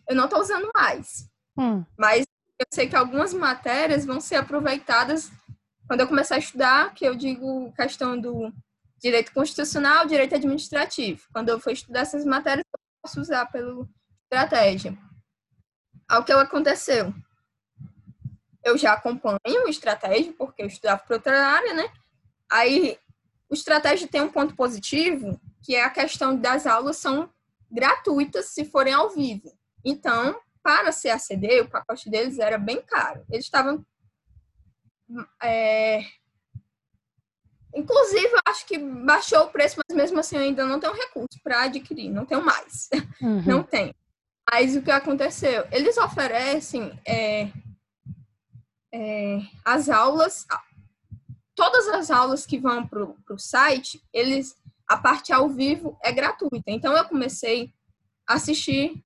[0.08, 1.84] eu não estou usando mais, hum.
[1.98, 2.26] mas
[2.60, 5.32] eu sei que algumas matérias vão ser aproveitadas
[5.88, 8.54] quando eu começar a estudar, que eu digo questão do
[9.02, 11.28] direito constitucional, direito administrativo.
[11.34, 13.90] Quando eu for estudar essas matérias, eu posso usar pelo
[14.24, 14.98] estratégia.
[16.12, 17.14] Ao que aconteceu?
[18.62, 21.90] Eu já acompanho o estratégia, porque eu estudava para outra área, né?
[22.52, 23.00] Aí,
[23.50, 27.32] o estratégia tem um ponto positivo, que é a questão das aulas são
[27.72, 29.58] gratuitas se forem ao vivo.
[29.86, 33.24] Então, para ser ACD, o pacote deles era bem caro.
[33.30, 33.86] Eles estavam
[35.42, 36.04] é,
[37.74, 41.40] Inclusive, eu acho que baixou o preço, mas mesmo assim eu ainda não tenho recurso
[41.42, 42.90] para adquirir, não tenho mais.
[43.22, 43.44] Uhum.
[43.46, 43.94] Não tenho.
[44.50, 45.68] Mas o que aconteceu?
[45.72, 47.52] Eles oferecem é,
[48.94, 50.46] é, as aulas,
[51.56, 54.56] todas as aulas que vão para o site, eles,
[54.88, 56.64] a parte ao vivo é gratuita.
[56.68, 57.74] Então eu comecei
[58.28, 59.04] a assistir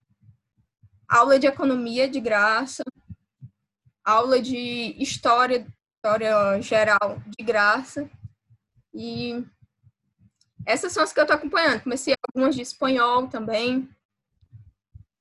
[1.08, 2.84] aula de economia de graça,
[4.04, 8.10] aula de história, história geral de graça.
[8.94, 9.46] E
[10.66, 11.84] essas são as que eu estou acompanhando.
[11.84, 13.90] Comecei algumas de espanhol também.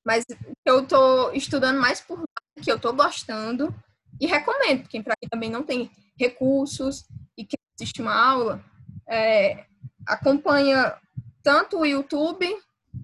[0.05, 0.23] Mas
[0.63, 2.25] eu estou estudando mais por lá,
[2.61, 3.73] que eu estou gostando.
[4.21, 7.05] E recomendo, quem para quem também não tem recursos
[7.37, 8.63] e quer assistir uma aula,
[9.09, 9.65] é,
[10.07, 10.95] acompanha
[11.43, 12.47] tanto o YouTube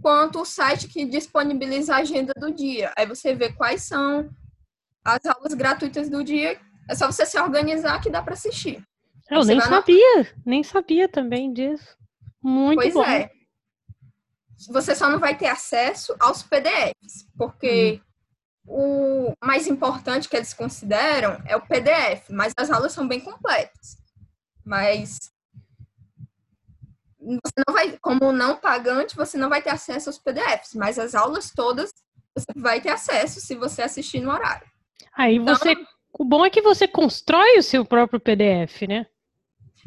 [0.01, 2.93] quanto o site que disponibiliza a agenda do dia.
[2.97, 4.29] Aí você vê quais são
[5.03, 6.59] as aulas gratuitas do dia.
[6.89, 8.81] É só você se organizar que dá para assistir.
[9.29, 11.97] Eu você nem sabia, nem sabia também disso.
[12.41, 13.03] Muito pois bom.
[13.03, 13.31] é.
[14.69, 18.01] Você só não vai ter acesso aos PDFs, porque
[18.67, 19.27] hum.
[19.29, 23.97] o mais importante que eles consideram é o PDF, mas as aulas são bem completas.
[24.63, 25.17] Mas
[27.19, 31.13] você não vai, como não pagante, você não vai ter acesso aos PDFs, mas as
[31.13, 31.91] aulas todas
[32.35, 34.67] você vai ter acesso se você assistir no horário.
[35.13, 35.75] Aí então, você,
[36.13, 39.05] o bom é que você constrói o seu próprio PDF, né?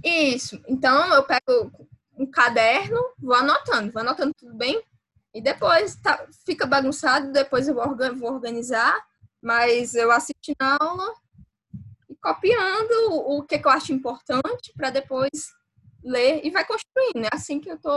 [0.03, 0.61] Isso.
[0.69, 1.73] Então eu pego
[2.17, 4.83] um caderno, vou anotando, vou anotando tudo bem,
[5.35, 9.05] e depois tá, fica bagunçado, depois eu vou organizar,
[9.43, 11.13] mas eu assisto na aula
[12.09, 15.53] e copiando o que, que eu acho importante para depois
[16.03, 17.25] ler e vai construindo.
[17.25, 17.97] É assim que eu tô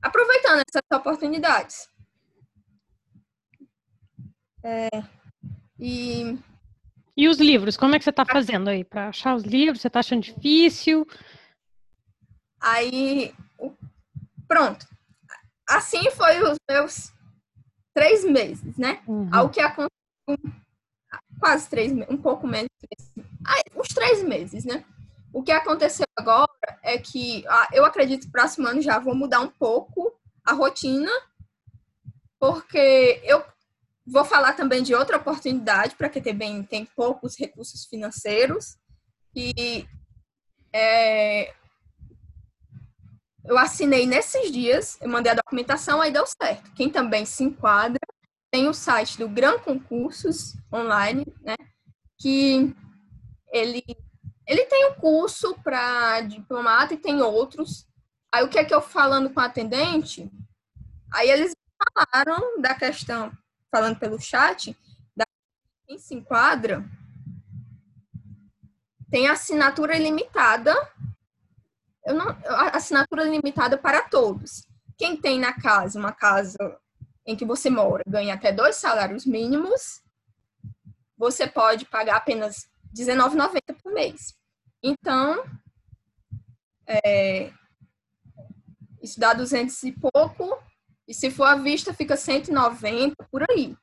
[0.00, 1.88] aproveitando essas oportunidades.
[4.62, 4.88] É,
[5.78, 6.38] e
[7.16, 9.82] e os livros, como é que você está fazendo aí para achar os livros?
[9.82, 11.06] Você está achando difícil?
[12.60, 13.34] Aí,
[14.46, 14.86] pronto.
[15.68, 17.12] Assim foi os meus
[17.94, 19.02] três meses, né?
[19.06, 19.28] Uhum.
[19.32, 19.90] Ao que aconteceu,
[21.38, 23.12] quase três meses, um pouco menos, três,
[23.74, 24.84] uns três meses, né?
[25.32, 26.48] O que aconteceu agora
[26.82, 30.12] é que ah, eu acredito que próximo ano já vou mudar um pouco
[30.44, 31.10] a rotina,
[32.38, 33.44] porque eu
[34.06, 38.76] vou falar também de outra oportunidade para quem também tem poucos recursos financeiros
[39.34, 39.86] e
[40.72, 41.54] é,
[43.44, 46.70] eu assinei nesses dias, eu mandei a documentação, aí deu certo.
[46.72, 48.00] Quem também se enquadra,
[48.50, 51.56] tem o site do Gran Concursos online, né?
[52.18, 52.74] Que
[53.52, 53.82] ele,
[54.46, 57.86] ele tem um curso para diplomata e tem outros.
[58.32, 60.30] Aí o que é que eu falando com a atendente?
[61.12, 61.52] Aí eles
[61.96, 63.32] falaram da questão,
[63.70, 64.76] falando pelo chat,
[65.16, 65.24] da
[65.86, 66.84] quem se enquadra,
[69.10, 70.72] tem assinatura ilimitada
[72.04, 72.36] eu não,
[72.72, 74.66] assinatura limitada para todos.
[74.96, 76.58] Quem tem na casa uma casa
[77.26, 80.02] em que você mora ganha até dois salários mínimos,
[81.16, 84.34] você pode pagar apenas R$19,90 por mês.
[84.82, 85.44] Então,
[86.86, 87.52] é,
[89.02, 90.62] isso dá 200 e pouco,
[91.06, 93.76] e se for à vista, fica 190 por aí,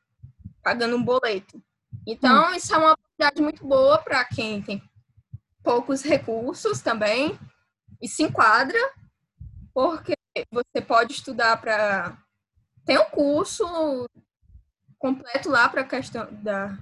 [0.64, 1.62] pagando um boleto.
[2.06, 2.56] Então, hum.
[2.56, 4.82] isso é uma oportunidade muito boa para quem tem
[5.64, 7.38] poucos recursos também,
[8.02, 8.80] e se enquadra,
[9.74, 10.14] porque
[10.52, 12.18] você pode estudar para.
[12.86, 13.66] Tem um curso
[14.98, 16.78] completo lá para a questão da,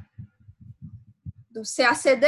[1.49, 2.27] do CACD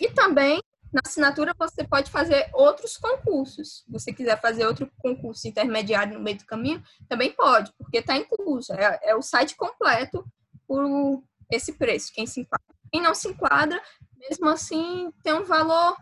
[0.00, 0.60] e também
[0.92, 3.82] na assinatura você pode fazer outros concursos.
[3.84, 8.16] Se você quiser fazer outro concurso intermediário no meio do caminho, também pode, porque está
[8.16, 8.72] incluso.
[8.72, 10.24] É, é, o site completo
[10.66, 12.12] por esse preço.
[12.12, 12.66] Quem se enquadra.
[12.90, 13.82] Quem não se enquadra,
[14.16, 15.94] mesmo assim, tem um valor,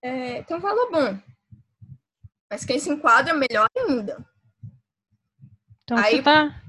[0.00, 1.18] é, tem um valor bom.
[2.50, 4.26] Mas quem se enquadra, melhor ainda.
[5.84, 6.62] Então Aí, você está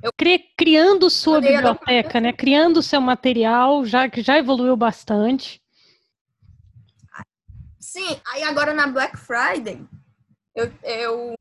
[0.55, 2.31] criando sua biblioteca, né?
[2.31, 5.61] Criando seu material, já que já evoluiu bastante.
[7.79, 9.85] Sim, aí agora na Black Friday,
[10.55, 11.33] eu, eu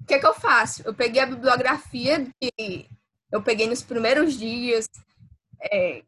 [0.00, 0.82] o que, que eu faço?
[0.84, 2.88] Eu peguei a bibliografia que
[3.32, 4.88] eu peguei nos primeiros dias,
[5.60, 6.02] é,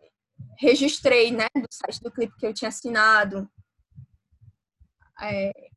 [0.56, 3.48] registrei, né, do site do clipe que eu tinha assinado,
[5.20, 5.67] é,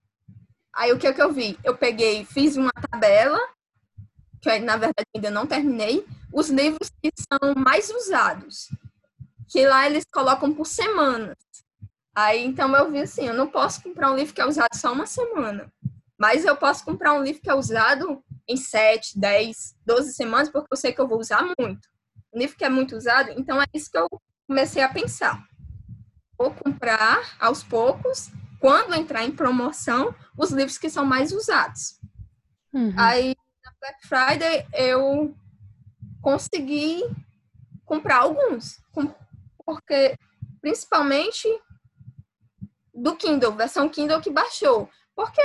[0.82, 1.60] Aí o que, é que eu vi?
[1.64, 3.40] Eu peguei, fiz uma tabela,
[4.42, 6.04] que na verdade ainda não terminei,
[6.34, 8.68] os livros que são mais usados.
[9.48, 11.38] Que lá eles colocam por semanas.
[12.16, 14.92] Aí então eu vi assim, eu não posso comprar um livro que é usado só
[14.92, 15.72] uma semana.
[16.18, 20.74] Mas eu posso comprar um livro que é usado em 7, 10, 12 semanas, porque
[20.74, 21.88] eu sei que eu vou usar muito.
[22.34, 24.10] Um livro que é muito usado, então é isso que eu
[24.48, 25.48] comecei a pensar.
[26.36, 28.32] Vou comprar aos poucos
[28.62, 32.00] quando entrar em promoção, os livros que são mais usados.
[32.72, 32.94] Uhum.
[32.96, 33.36] Aí,
[33.66, 35.36] na Black Friday, eu
[36.22, 37.02] consegui
[37.84, 38.80] comprar alguns,
[39.66, 40.16] porque
[40.62, 41.48] principalmente
[42.94, 44.88] do Kindle, versão Kindle que baixou.
[45.16, 45.42] Porque,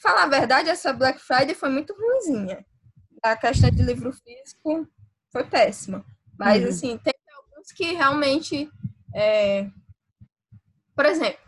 [0.00, 2.66] falar a verdade, essa Black Friday foi muito ruimzinha.
[3.22, 4.88] A questão de livro físico
[5.30, 6.04] foi péssima.
[6.36, 6.68] Mas, uhum.
[6.68, 8.68] assim, tem alguns que realmente.
[9.14, 9.70] É...
[10.94, 11.45] Por exemplo,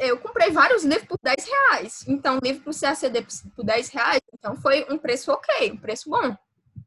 [0.00, 2.04] eu comprei vários livros por 10 reais.
[2.08, 6.08] Então, livro para o CACD por 10 reais, então foi um preço ok, um preço
[6.08, 6.36] bom.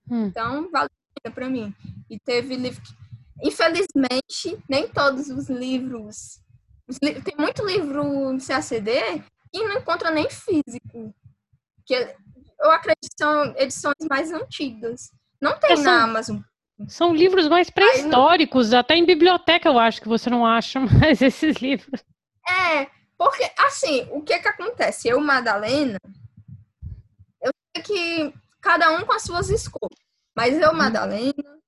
[0.10, 0.26] Hum.
[0.26, 0.90] Então, valeu
[1.34, 1.74] para mim.
[2.10, 2.94] E teve livro que,
[3.48, 6.40] infelizmente, nem todos os livros.
[6.88, 7.22] Os li...
[7.22, 11.14] Tem muito livro no CACD e não encontra nem físico.
[11.86, 12.16] Que
[12.60, 15.12] eu acredito que são edições mais antigas.
[15.40, 16.40] Não tem é, na são, Amazon.
[16.88, 21.58] São livros mais pré-históricos, até em biblioteca eu acho que você não acha mais esses
[21.58, 22.04] livros.
[22.50, 22.88] É,
[23.18, 25.08] porque, assim, o que que acontece?
[25.08, 26.00] Eu, Madalena,
[27.42, 30.00] eu sei que cada um com as suas escolhas.
[30.36, 30.74] Mas eu.
[30.74, 31.60] Madalena,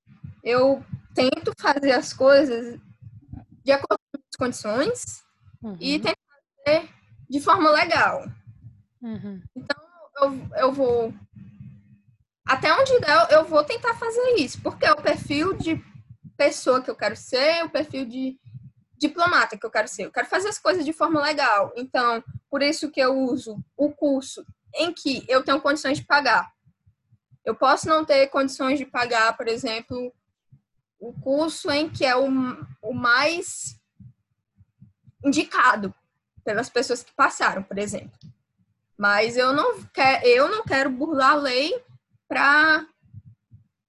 [0.42, 0.84] eu
[1.14, 2.78] tento fazer as coisas
[3.64, 5.24] de acordo com as condições
[5.62, 5.76] uhum.
[5.80, 6.18] e tento
[6.64, 6.88] fazer
[7.28, 8.24] de forma legal.
[9.00, 9.42] Uhum.
[9.54, 9.76] Então,
[10.20, 11.14] eu, eu vou.
[12.44, 15.82] Até onde der, eu vou tentar fazer isso, porque é o perfil de
[16.36, 18.38] pessoa que eu quero ser, o perfil de
[18.98, 20.04] diplomata que eu quero ser.
[20.04, 21.72] Eu quero fazer as coisas de forma legal.
[21.76, 24.44] Então, por isso que eu uso o curso
[24.74, 26.52] em que eu tenho condições de pagar.
[27.44, 30.12] Eu posso não ter condições de pagar, por exemplo,
[30.98, 32.26] o curso em que é o,
[32.82, 33.78] o mais
[35.24, 35.94] indicado
[36.44, 38.18] pelas pessoas que passaram, por exemplo.
[38.96, 41.84] Mas eu não quero, eu não quero burlar a lei
[42.28, 42.86] para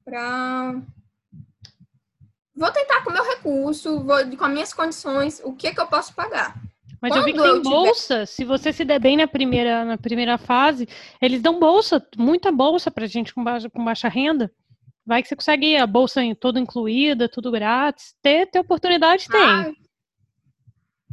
[0.04, 0.82] para
[2.58, 5.88] vou tentar com o meu recurso, vou, com as minhas condições, o que, que eu
[5.88, 6.60] posso pagar.
[7.00, 8.26] Mas Quando eu vi que tem bolsa, tiver...
[8.26, 10.90] se você se der bem na primeira, na primeira fase,
[11.22, 14.52] eles dão bolsa, muita bolsa pra gente com baixa, com baixa renda.
[15.06, 18.16] Vai que você consegue a bolsa toda incluída, tudo grátis.
[18.22, 19.42] Ter, ter oportunidade, tem.
[19.42, 19.72] Ah,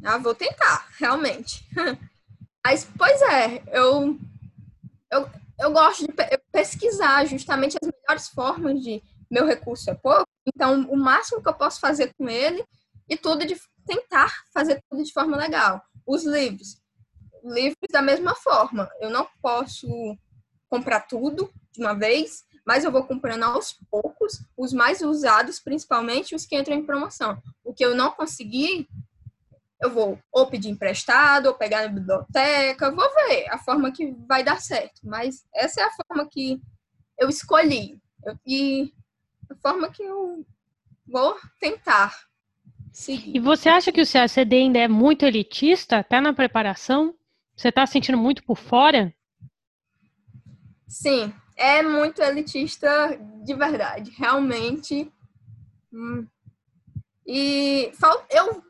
[0.05, 1.65] ah vou tentar, realmente.
[2.67, 4.19] Mas, pois é, eu,
[5.13, 5.31] eu,
[5.61, 6.15] eu gosto de
[6.51, 11.55] pesquisar justamente as melhores formas de meu recurso é pouco, então o máximo que eu
[11.55, 12.65] posso fazer com ele
[13.09, 15.83] e tudo de tentar fazer tudo de forma legal.
[16.07, 16.81] Os livros,
[17.43, 19.87] livros da mesma forma, eu não posso
[20.69, 26.35] comprar tudo de uma vez, mas eu vou comprando aos poucos, os mais usados, principalmente
[26.35, 27.41] os que entram em promoção.
[27.63, 28.89] O que eu não consegui,
[29.81, 34.43] eu vou ou pedir emprestado, ou pegar na biblioteca, vou ver a forma que vai
[34.43, 35.01] dar certo.
[35.05, 36.61] Mas essa é a forma que
[37.19, 38.01] eu escolhi.
[38.47, 39.04] E a
[39.65, 40.45] forma que eu
[41.07, 42.15] vou tentar
[42.93, 43.35] seguir.
[43.35, 47.15] E você acha que o CACD ainda é muito elitista, até na preparação?
[47.57, 49.15] Você está sentindo muito por fora?
[50.87, 55.11] Sim, é muito elitista de verdade, realmente.
[55.91, 56.27] Hum.
[57.27, 57.91] E
[58.31, 58.63] eu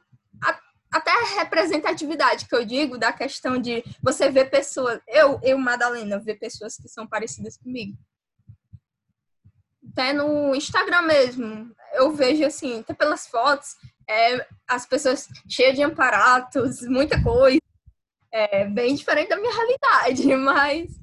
[0.92, 6.20] até a representatividade que eu digo da questão de você ver pessoas, eu, eu Madalena,
[6.20, 7.99] ver pessoas que são parecidas comigo
[9.95, 13.76] até no Instagram mesmo, eu vejo assim, até pelas fotos,
[14.11, 17.61] é, as pessoas cheias de aparatos, muita coisa,
[18.32, 21.01] é bem diferente da minha realidade, mas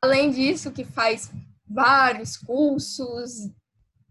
[0.00, 1.30] além disso, que faz
[1.66, 3.50] vários cursos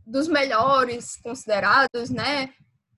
[0.06, 2.54] dos melhores considerados, né?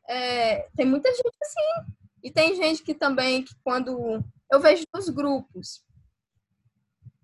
[0.08, 1.94] É, tem muita gente assim.
[2.24, 5.84] E tem gente que também, que quando eu vejo nos grupos,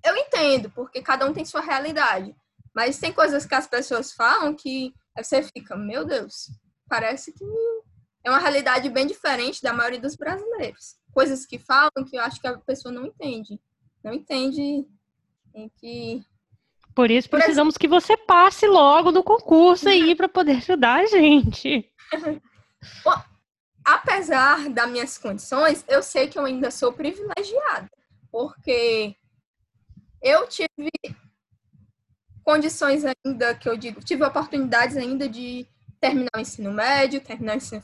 [0.04, 2.36] eu entendo, porque cada um tem sua realidade.
[2.74, 6.50] Mas tem coisas que as pessoas falam que você fica, meu Deus,
[6.88, 7.44] parece que
[8.24, 10.96] é uma realidade bem diferente da maioria dos brasileiros.
[11.14, 13.60] Coisas que falam que eu acho que a pessoa não entende.
[14.04, 14.86] Não entende
[15.54, 16.24] em que.
[16.96, 21.06] Por isso precisamos Por que você passe logo no concurso aí para poder ajudar a
[21.06, 21.90] gente.
[23.04, 23.22] Bom,
[23.84, 27.90] apesar das minhas condições, eu sei que eu ainda sou privilegiada,
[28.32, 29.16] porque
[30.22, 30.92] eu tive
[32.50, 35.68] condições ainda que eu digo, tive oportunidades ainda de
[36.02, 37.84] terminar o ensino médio, terminar o ensino,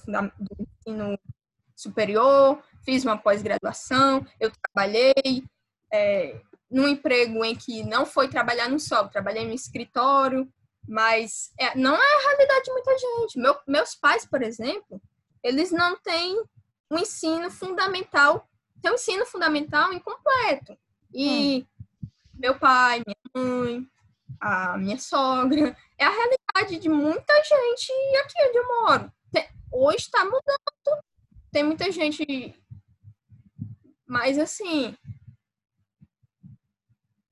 [0.80, 1.20] ensino
[1.76, 5.44] superior, fiz uma pós-graduação, eu trabalhei
[5.94, 10.52] é, num emprego em que não foi trabalhar no sol, trabalhei no escritório,
[10.88, 13.38] mas é, não é a realidade de muita gente.
[13.38, 15.00] Meu, meus pais, por exemplo,
[15.44, 16.44] eles não têm
[16.90, 18.50] um ensino fundamental,
[18.82, 20.76] tem um ensino fundamental incompleto.
[21.14, 21.68] E
[22.02, 22.08] hum.
[22.34, 23.88] meu pai, minha mãe,
[24.40, 25.76] a minha sogra.
[25.98, 27.92] É a realidade de muita gente
[28.24, 29.12] aqui onde eu moro.
[29.72, 31.04] Hoje está mudando.
[31.52, 32.56] Tem muita gente.
[34.08, 34.96] Mas assim.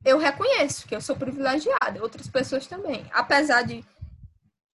[0.04, 3.10] Eu reconheço que eu sou privilegiada, outras pessoas também.
[3.14, 3.86] Apesar de,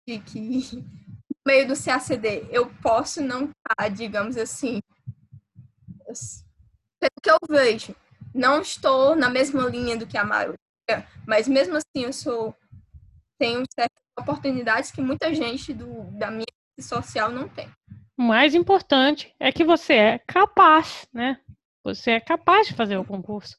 [0.07, 0.39] de que
[0.75, 4.79] no meio do CACD eu posso não estar, tá, digamos assim,
[6.99, 7.95] pelo que eu vejo,
[8.35, 10.59] não estou na mesma linha do que a maioria,
[11.27, 12.55] mas mesmo assim eu sou
[13.37, 16.45] tenho certas oportunidades que muita gente do, da minha
[16.79, 17.69] social não tem.
[18.17, 21.39] O mais importante é que você é capaz, né?
[21.83, 23.57] Você é capaz de fazer o concurso.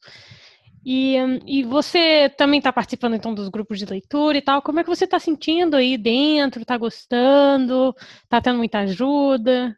[0.84, 4.62] E, e você também está participando então dos grupos de leitura e tal.
[4.62, 6.62] Como é que você está sentindo aí dentro?
[6.62, 7.94] Está gostando?
[8.22, 9.76] Está tendo muita ajuda?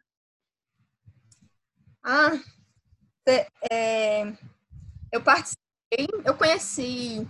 [2.03, 2.39] Ah,
[3.71, 4.33] é,
[5.11, 7.27] eu participei, eu conheci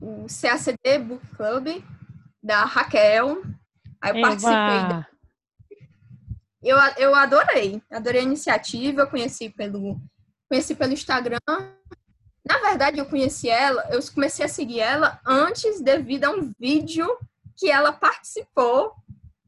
[0.00, 1.82] o CACD Book Club
[2.42, 3.42] da Raquel.
[4.00, 4.28] Aí eu Eba.
[4.28, 5.16] participei.
[6.62, 10.00] Eu, eu adorei, adorei a iniciativa, eu conheci pelo,
[10.48, 11.38] conheci pelo Instagram.
[12.44, 17.06] Na verdade, eu conheci ela, eu comecei a seguir ela antes devido a um vídeo
[17.56, 18.94] que ela participou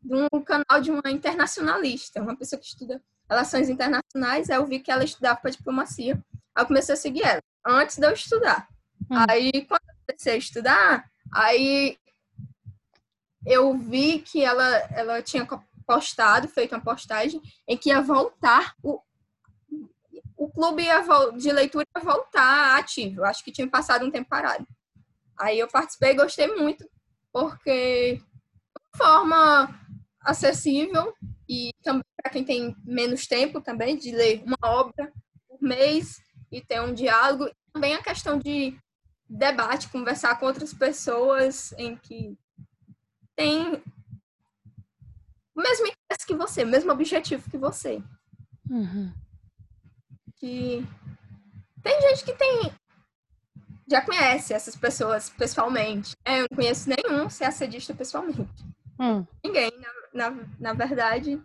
[0.03, 4.49] de um canal de uma internacionalista, uma pessoa que estuda relações internacionais.
[4.49, 6.15] Aí eu vi que ela estudava para diplomacia.
[6.55, 8.69] Aí eu comecei a seguir ela, antes de eu estudar.
[9.11, 9.25] Hum.
[9.29, 11.99] Aí, quando eu comecei a estudar, aí
[13.47, 15.47] eu vi que ela, ela tinha
[15.87, 19.01] postado, feito uma postagem, em que ia voltar, o,
[20.37, 20.85] o clube
[21.39, 23.25] de leitura ia voltar ativo.
[23.25, 24.67] Acho que tinha passado um tempo parado.
[25.39, 26.89] Aí eu participei e gostei muito,
[27.33, 28.21] porque
[28.93, 29.69] de forma
[30.21, 31.15] acessível
[31.49, 35.13] e também para quem tem menos tempo também de ler uma obra
[35.49, 37.47] por mês e ter um diálogo.
[37.47, 38.77] E também a questão de
[39.29, 42.37] debate, conversar com outras pessoas em que
[43.37, 43.83] tem
[45.55, 48.03] o mesmo interesse que você, o mesmo objetivo que você.
[48.71, 49.13] Uhum.
[50.37, 50.87] Que
[51.83, 52.73] tem gente que tem
[53.91, 56.15] já conhece essas pessoas pessoalmente.
[56.25, 58.65] Eu não conheço nenhum ser assedista pessoalmente.
[59.01, 59.27] Hum.
[59.43, 59.73] Ninguém,
[60.13, 61.41] na, na, na verdade.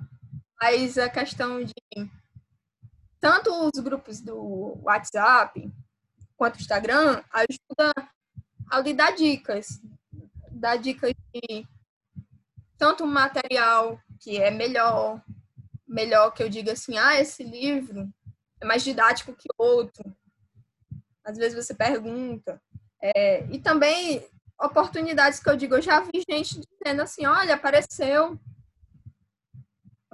[0.61, 1.73] Mas a questão de
[3.24, 5.71] tanto os grupos do WhatsApp
[6.36, 7.93] quanto o Instagram ajuda
[8.69, 9.82] a lhe dar dicas.
[10.51, 11.65] Dar dicas de
[12.78, 15.24] tanto material que é melhor,
[15.88, 18.13] melhor que eu diga assim, ah, esse livro
[18.59, 20.03] é mais didático que outro.
[21.24, 22.61] Às vezes você pergunta.
[23.01, 24.28] É, e também
[24.61, 28.38] oportunidades que eu digo, eu já vi gente dizendo assim, olha, apareceu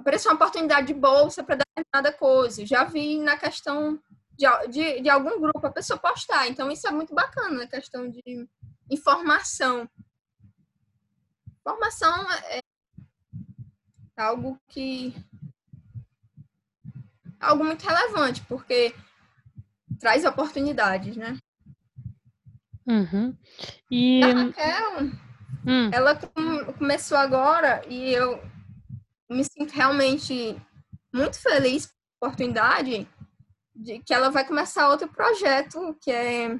[0.00, 2.66] apareceu uma oportunidade de bolsa para determinada coisa.
[2.66, 4.00] Já vi na questão
[4.36, 6.48] de, de, de, algum grupo a pessoa postar.
[6.48, 8.48] Então, isso é muito bacana, na questão de
[8.90, 9.88] informação.
[11.60, 12.60] Informação é
[14.16, 15.14] algo que.
[17.40, 18.94] É algo muito relevante, porque
[19.98, 21.38] traz oportunidades, né?
[22.86, 23.36] Uhum.
[23.90, 24.22] E...
[24.22, 25.02] A Raquel,
[25.66, 25.90] hum.
[25.92, 26.16] ela
[26.78, 28.42] começou agora e eu
[29.30, 30.60] me sinto realmente
[31.14, 33.08] muito feliz com a oportunidade
[33.74, 36.58] de que ela vai começar outro projeto que é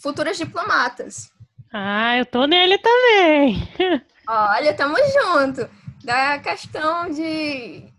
[0.00, 1.30] Futuras Diplomatas.
[1.72, 3.56] Ah, eu tô nele também.
[4.28, 5.68] Olha, tamo junto.
[6.04, 7.92] Da questão de,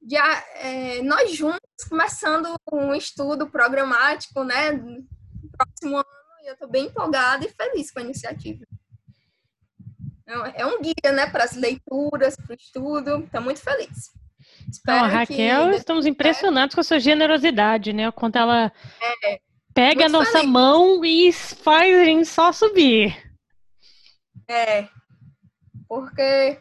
[0.00, 4.72] de é, nós juntos começando um estudo programático, né?
[4.72, 5.06] No
[5.56, 6.06] próximo ano,
[6.42, 8.64] e eu tô bem empolgada e feliz com a iniciativa.
[10.54, 13.24] É um guia, né, para as leituras, para o estudo.
[13.24, 14.12] Estou muito feliz.
[14.70, 15.76] Espero então, Raquel, que...
[15.76, 18.10] estamos impressionados com a sua generosidade, né?
[18.12, 18.70] Quanto ela
[19.24, 19.40] é,
[19.72, 20.48] pega a nossa feliz.
[20.48, 23.16] mão e faz a gente só subir.
[24.46, 24.86] É,
[25.88, 26.60] porque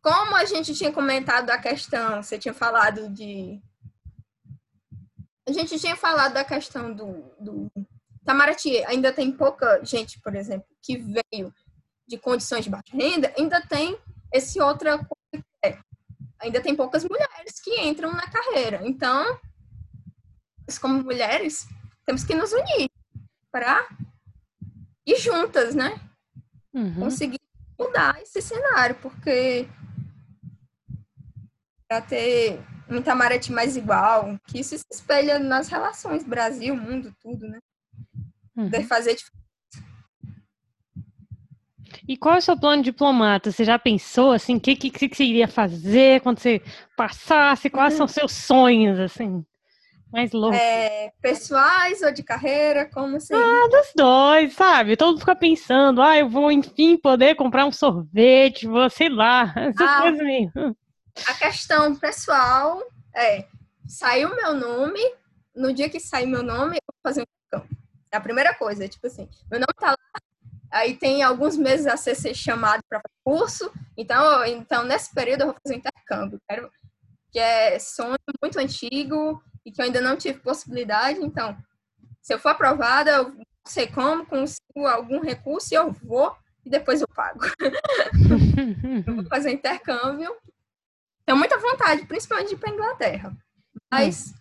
[0.00, 3.60] como a gente tinha comentado da questão, você tinha falado de.
[5.48, 7.70] A gente tinha falado da questão do, do
[8.22, 11.52] Itamaraty, ainda tem pouca gente, por exemplo, que veio
[12.08, 13.98] de condições de baixa renda, ainda tem
[14.32, 15.78] esse outra coisa que é,
[16.40, 18.80] ainda tem poucas mulheres que entram na carreira.
[18.84, 19.38] Então,
[20.66, 21.68] nós como mulheres,
[22.04, 22.90] temos que nos unir
[23.52, 23.88] para
[25.06, 26.00] ir juntas, né?
[26.72, 26.94] Uhum.
[26.94, 27.40] Conseguir
[27.78, 29.68] mudar esse cenário, porque
[31.88, 37.46] para ter um Itamaraty mais igual, que isso se espelha nas relações Brasil, mundo, tudo,
[37.46, 37.58] né?
[38.56, 38.68] Uhum.
[38.68, 39.47] De fazer diferença
[42.08, 43.52] e qual é o seu plano de diplomata?
[43.52, 46.62] Você já pensou assim, o que, que, que você iria fazer quando você
[46.96, 47.68] passasse?
[47.68, 49.44] Quais são os seus sonhos, assim?
[50.10, 50.58] Mais loucos.
[50.58, 52.86] É, pessoais ou de carreira?
[52.90, 53.34] Como assim?
[53.34, 54.96] Ah, dos dois, sabe?
[54.96, 59.52] Todo mundo fica pensando, ah, eu vou enfim poder comprar um sorvete, vou, sei lá,
[59.54, 60.74] essas ah, coisas.
[61.26, 62.82] A questão pessoal
[63.14, 63.44] é,
[63.86, 65.00] saiu meu nome,
[65.54, 67.76] no dia que sair meu nome, eu vou fazer um intercâmbio.
[68.10, 70.20] É a primeira coisa, tipo assim, meu nome tá lá,
[70.70, 73.70] Aí tem alguns meses a ser, ser chamado para curso.
[73.96, 76.40] Então, então, nesse período eu vou fazer um intercâmbio.
[76.48, 76.70] Quero,
[77.30, 81.20] que é sonho muito antigo e que eu ainda não tive possibilidade.
[81.20, 81.56] Então,
[82.20, 86.70] Se eu for aprovada, eu não sei como, consigo algum recurso e eu vou e
[86.70, 87.40] depois eu pago.
[89.06, 90.34] eu vou fazer intercâmbio.
[91.24, 93.36] Tenho muita vontade, principalmente de ir para Inglaterra.
[93.90, 94.34] Mas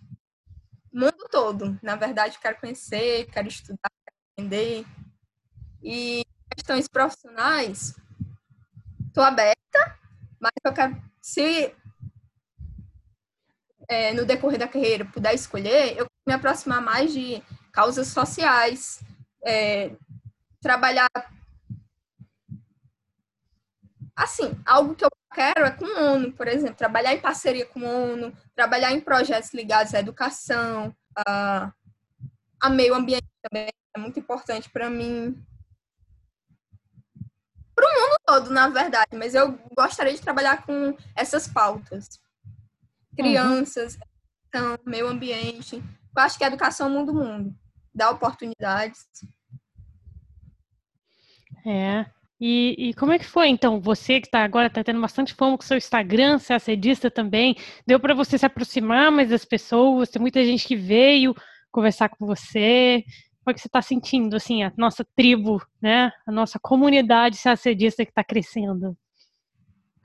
[0.97, 4.85] mundo todo, na verdade, quero conhecer, quero estudar, quero aprender.
[5.89, 6.21] E
[6.53, 7.95] questões profissionais,
[9.07, 9.97] estou aberta,
[10.37, 11.73] mas eu quero, se
[13.87, 18.99] é, no decorrer da carreira puder escolher, eu me aproximar mais de causas sociais,
[19.45, 19.95] é,
[20.61, 21.07] trabalhar
[24.13, 27.79] assim, algo que eu quero é com a ONU, por exemplo, trabalhar em parceria com
[27.87, 30.93] a ONU, trabalhar em projetos ligados à educação,
[31.25, 31.71] a,
[32.59, 35.41] a meio ambiente também é muito importante para mim.
[37.87, 42.19] O mundo todo, na verdade, mas eu gostaria de trabalhar com essas pautas.
[43.15, 43.97] Crianças,
[44.53, 44.77] uhum.
[44.85, 45.75] meio ambiente.
[45.75, 47.55] Eu acho que a educação muda o mundo,
[47.93, 49.05] dá oportunidades.
[51.65, 52.05] É,
[52.39, 53.81] e, e, como é que foi, então?
[53.81, 57.99] Você que tá agora está tendo bastante fama com seu Instagram, ser acedista também, deu
[57.99, 60.09] para você se aproximar mais das pessoas?
[60.09, 61.35] Tem muita gente que veio
[61.71, 63.03] conversar com você.
[63.47, 66.11] Como é que você está sentindo, assim, a nossa tribo, né?
[66.25, 68.93] A nossa comunidade ser acedista que está crescendo?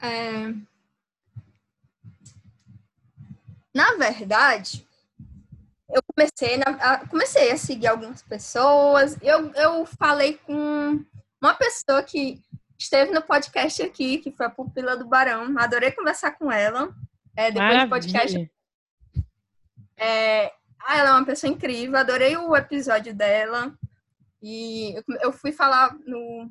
[0.01, 0.55] É...
[3.75, 4.87] Na verdade,
[5.91, 6.67] eu comecei, na...
[6.67, 7.09] a...
[7.09, 9.19] comecei a seguir algumas pessoas.
[9.21, 11.05] Eu, eu falei com
[11.43, 12.41] uma pessoa que
[12.79, 15.59] esteve no podcast aqui, que foi a Pupila do Barão.
[15.59, 16.95] Adorei conversar com ela.
[17.35, 17.87] É, depois Maravilha.
[17.87, 18.53] do podcast.
[19.97, 20.53] É,
[20.85, 23.75] ah, ela é uma pessoa incrível, adorei o episódio dela.
[24.43, 26.51] E eu fui falar no,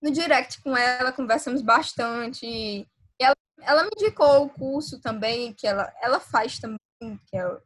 [0.00, 2.88] no direct com ela, conversamos bastante.
[3.20, 6.78] Ela, ela me indicou o curso também, que ela, ela faz também,
[7.26, 7.58] que é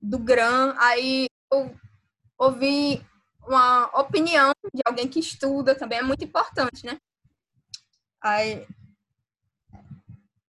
[0.00, 0.74] do GRAM.
[0.78, 1.74] Aí eu
[2.38, 3.04] ouvi
[3.46, 6.98] uma opinião de alguém que estuda também é muito importante, né?
[8.20, 8.66] Aí,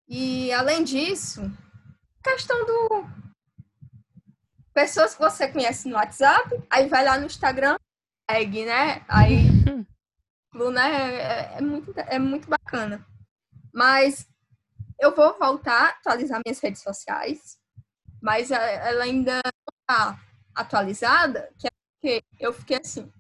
[0.07, 1.41] e além disso,
[2.23, 3.05] questão do
[4.73, 7.77] pessoas que você conhece no WhatsApp, aí vai lá no Instagram,
[8.29, 9.03] segue, né?
[9.07, 9.43] Aí,
[10.73, 11.15] né?
[11.15, 13.05] É, é, muito, é muito bacana.
[13.73, 14.27] Mas
[14.99, 17.57] eu vou voltar a atualizar minhas redes sociais,
[18.21, 20.19] mas ela ainda não está
[20.55, 23.11] atualizada, que é porque eu fiquei assim,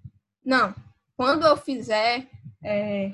[0.45, 0.73] não,
[1.15, 2.27] quando eu fizer
[2.63, 3.13] é,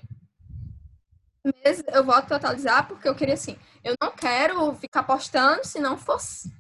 [1.93, 5.97] eu volto a atualizar porque eu queria assim, eu não quero ficar postando se não
[5.97, 6.51] fosse,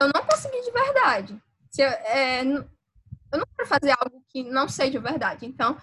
[0.00, 1.42] eu não consegui de verdade.
[1.70, 5.46] Se eu, é, eu não quero fazer algo que não seja de verdade.
[5.46, 5.76] Então,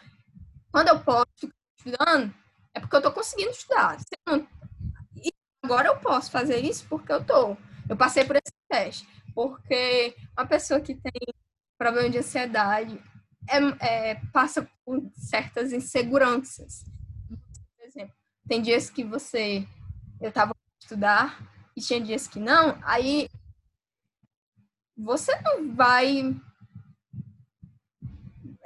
[0.72, 2.34] quando eu posto estudando,
[2.74, 3.97] é porque eu estou conseguindo estudar.
[4.26, 4.47] Não,
[5.63, 7.55] agora eu posso fazer isso porque eu tô.
[7.88, 9.07] Eu passei por esse teste.
[9.34, 11.34] Porque uma pessoa que tem
[11.78, 13.01] problema de ansiedade
[13.47, 16.84] é, é, passa por certas inseguranças.
[17.30, 18.15] Por exemplo,
[18.47, 19.68] tem dias que você
[20.20, 21.39] eu estava estudar
[21.76, 23.30] e tinha dias que não, aí
[24.98, 26.36] você não vai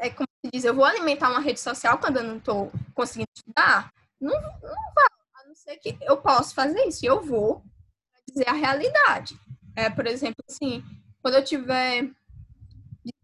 [0.01, 3.29] é como se diz, eu vou alimentar uma rede social quando eu não estou conseguindo
[3.35, 3.93] estudar?
[4.19, 7.63] Não, não vai, a não ser que eu posso fazer isso, eu vou
[8.27, 9.39] dizer a realidade.
[9.75, 10.83] É, por exemplo, assim,
[11.21, 12.09] quando eu tiver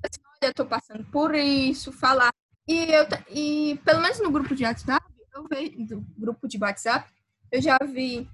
[0.03, 2.31] assim, olha, eu tô passando por isso, falar.
[2.67, 7.09] E, eu, e pelo menos no grupo de WhatsApp, eu vejo, do grupo de WhatsApp,
[7.51, 8.29] eu já vi,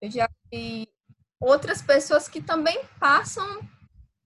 [0.00, 0.88] eu já vi
[1.40, 3.60] outras pessoas que também passam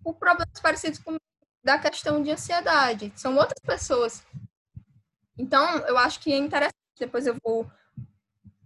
[0.03, 1.17] por problemas parecidos com
[1.65, 3.13] da questão de ansiedade.
[3.17, 4.25] São outras pessoas.
[5.37, 6.75] Então, eu acho que é interessante.
[6.99, 7.71] Depois eu vou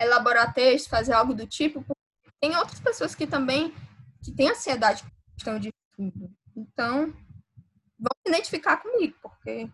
[0.01, 1.85] elaborar texto, fazer algo do tipo,
[2.41, 3.75] tem outras pessoas que também
[4.23, 6.31] que têm ansiedade com questão de estudo.
[6.57, 7.13] Então,
[7.99, 9.71] vão se identificar comigo, porque.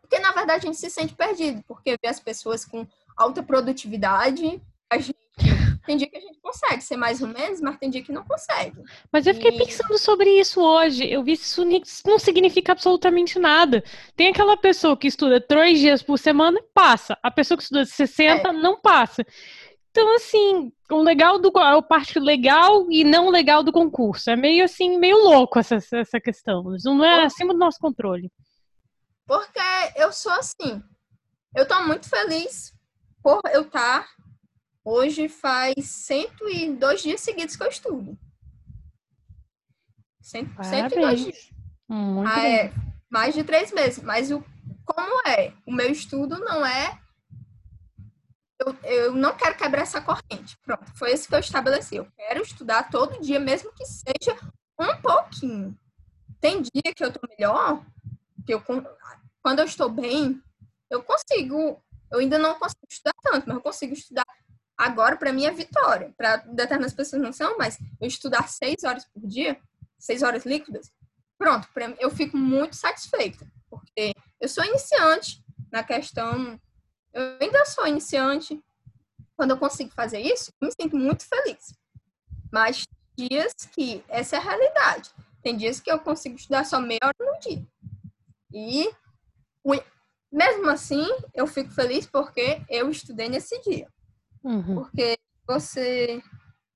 [0.00, 4.62] Porque, na verdade, a gente se sente perdido, porque vê as pessoas com alta produtividade,
[4.90, 5.18] a gente.
[5.86, 8.24] Tem dia que a gente consegue ser mais ou menos, mas tem dia que não
[8.24, 8.82] consegue.
[9.10, 9.58] Mas eu fiquei e...
[9.58, 11.10] pensando sobre isso hoje.
[11.10, 11.64] Eu vi isso
[12.06, 13.82] não significa absolutamente nada.
[14.14, 17.18] Tem aquela pessoa que estuda três dias por semana e passa.
[17.22, 18.52] A pessoa que estuda 60 é.
[18.52, 19.24] não passa.
[19.90, 24.30] Então, assim, o legal do a parte legal e não legal do concurso.
[24.30, 26.64] É meio assim, meio louco essa, essa questão.
[26.84, 28.30] Não é acima do nosso controle.
[29.26, 29.60] Porque
[29.96, 30.82] eu sou assim.
[31.54, 32.72] Eu tô muito feliz
[33.22, 34.06] por eu estar.
[34.84, 38.18] Hoje faz 102 dias seguidos que eu estudo.
[40.20, 41.50] 102 dias.
[41.88, 42.72] Muito ah, é,
[43.10, 44.02] mais de três meses.
[44.02, 44.44] Mas o,
[44.84, 45.52] como é?
[45.66, 46.98] O meu estudo não é
[48.60, 50.56] eu, eu não quero quebrar essa corrente.
[50.62, 51.96] Pronto, foi isso que eu estabeleci.
[51.96, 54.36] Eu quero estudar todo dia, mesmo que seja
[54.78, 55.76] um pouquinho.
[56.40, 57.84] tem dia que eu tô melhor,
[58.46, 58.62] que eu,
[59.42, 60.42] quando eu estou bem,
[60.90, 64.24] eu consigo, eu ainda não consigo estudar tanto, mas eu consigo estudar
[64.80, 66.12] agora, para mim é vitória.
[66.16, 69.60] Para determinadas pessoas não são, mas eu estudar seis horas por dia,
[69.98, 70.90] seis horas líquidas,
[71.38, 76.58] pronto, pra, eu fico muito satisfeita, porque eu sou iniciante na questão,
[77.12, 78.62] eu ainda sou iniciante.
[79.36, 81.72] Quando eu consigo fazer isso, eu me sinto muito feliz.
[82.52, 82.84] Mas
[83.16, 85.10] dias que essa é a realidade.
[85.42, 87.66] Tem dias que eu consigo estudar só meia hora no dia.
[88.52, 88.90] E
[90.30, 93.88] mesmo assim, eu fico feliz porque eu estudei nesse dia.
[94.42, 94.74] Uhum.
[94.76, 96.22] Porque você,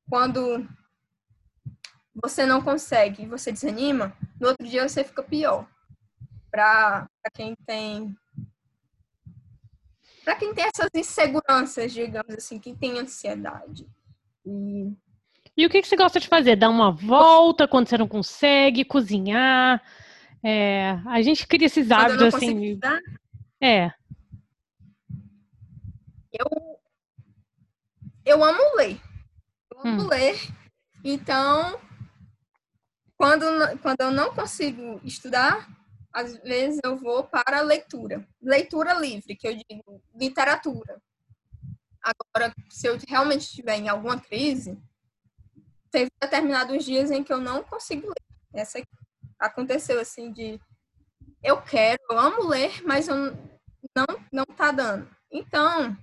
[0.08, 0.66] quando
[2.14, 5.66] você não consegue, você desanima, no outro dia você fica pior.
[6.50, 8.14] Para quem tem
[10.24, 13.86] para quem tem essas inseguranças, digamos assim, quem tem ansiedade.
[14.46, 14.90] E,
[15.56, 16.56] e o que, que você gosta de fazer?
[16.56, 19.82] Dar uma volta quando você não consegue, cozinhar?
[20.42, 22.64] É, a gente cria esses hábitos assim.
[22.64, 23.00] Estudar,
[23.60, 23.90] é.
[26.32, 26.73] Eu,
[28.24, 29.00] eu amo ler.
[29.72, 30.06] Eu amo hum.
[30.06, 30.36] ler.
[31.04, 31.80] Então,
[33.16, 33.44] quando,
[33.80, 35.68] quando eu não consigo estudar,
[36.12, 38.26] às vezes eu vou para a leitura.
[38.40, 41.00] Leitura livre, que eu digo literatura.
[42.02, 44.78] Agora, se eu realmente estiver em alguma crise,
[45.90, 48.60] teve determinados dias em que eu não consigo ler.
[48.60, 48.82] Essa
[49.38, 50.60] aconteceu assim de
[51.42, 53.16] eu quero, eu amo ler, mas eu
[53.96, 55.08] não não tá dando.
[55.30, 55.96] Então,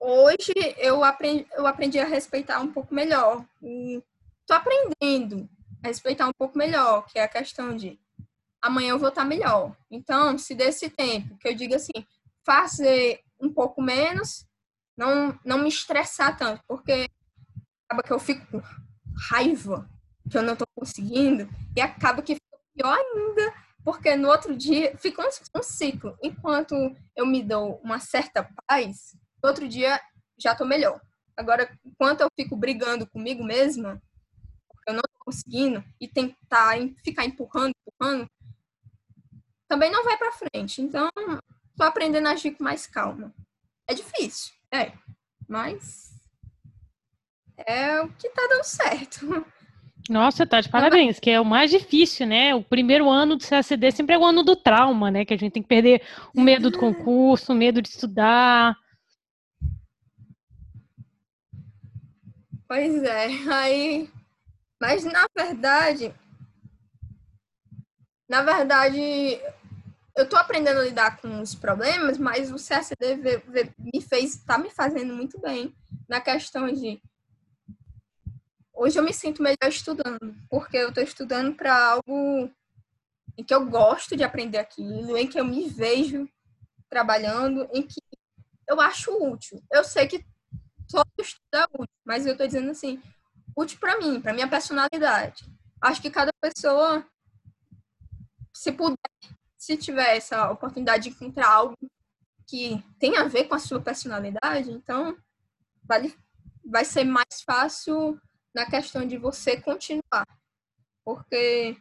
[0.00, 3.44] hoje eu aprendi, eu aprendi a respeitar um pouco melhor.
[3.62, 5.48] Estou aprendendo
[5.84, 8.00] a respeitar um pouco melhor, que é a questão de
[8.60, 9.76] amanhã eu vou estar melhor.
[9.90, 11.92] Então, se desse tempo, que eu digo assim,
[12.44, 14.46] fazer um pouco menos,
[14.96, 17.08] não, não me estressar tanto, porque
[17.88, 18.62] acaba que eu fico com
[19.30, 19.88] raiva
[20.30, 24.96] que eu não estou conseguindo e acaba que fica pior ainda, porque no outro dia
[24.96, 26.16] fica um, um ciclo.
[26.22, 26.74] Enquanto
[27.16, 30.00] eu me dou uma certa paz, no outro dia
[30.38, 31.00] já estou melhor.
[31.36, 34.00] Agora, enquanto eu fico brigando comigo mesma,
[34.86, 38.28] eu não estou conseguindo, e tentar ficar empurrando, empurrando,
[39.68, 40.82] também não vai para frente.
[40.82, 41.08] Então,
[41.76, 43.32] tô aprendendo a agir com mais calma.
[43.86, 44.92] É difícil, é,
[45.48, 46.12] mas
[47.56, 49.46] é o que tá dando certo.
[50.08, 52.54] Nossa, tá de parabéns, que é o mais difícil, né?
[52.54, 55.24] O primeiro ano do CACD sempre é o ano do trauma, né?
[55.24, 56.02] Que a gente tem que perder
[56.34, 58.76] o medo do concurso, o medo de estudar.
[62.70, 64.08] Pois é, aí.
[64.80, 66.14] Mas na verdade.
[68.28, 69.40] Na verdade,
[70.16, 73.16] eu tô aprendendo a lidar com os problemas, mas o CSD
[73.76, 75.74] me fez, tá me fazendo muito bem
[76.08, 77.02] na questão de
[78.72, 82.48] hoje eu me sinto melhor estudando, porque eu estou estudando para algo
[83.36, 86.28] em que eu gosto de aprender aquilo, em que eu me vejo
[86.88, 88.00] trabalhando, em que
[88.68, 89.60] eu acho útil.
[89.72, 90.24] Eu sei que
[90.90, 93.00] todo estudo é útil, mas eu estou dizendo assim,
[93.56, 95.44] útil para mim, para minha personalidade.
[95.80, 97.06] Acho que cada pessoa,
[98.54, 98.96] se puder,
[99.56, 101.76] se tiver essa oportunidade de encontrar algo
[102.46, 105.16] que tem a ver com a sua personalidade, então
[105.84, 106.12] vai,
[106.64, 108.20] vai ser mais fácil
[108.54, 110.26] na questão de você continuar.
[111.04, 111.76] Porque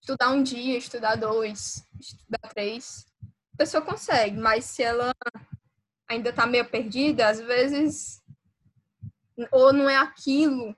[0.00, 3.06] estudar um dia, estudar dois, estudar três,
[3.54, 5.14] a pessoa consegue, mas se ela
[6.08, 8.22] ainda está meio perdida, às vezes
[9.50, 10.76] ou não é aquilo,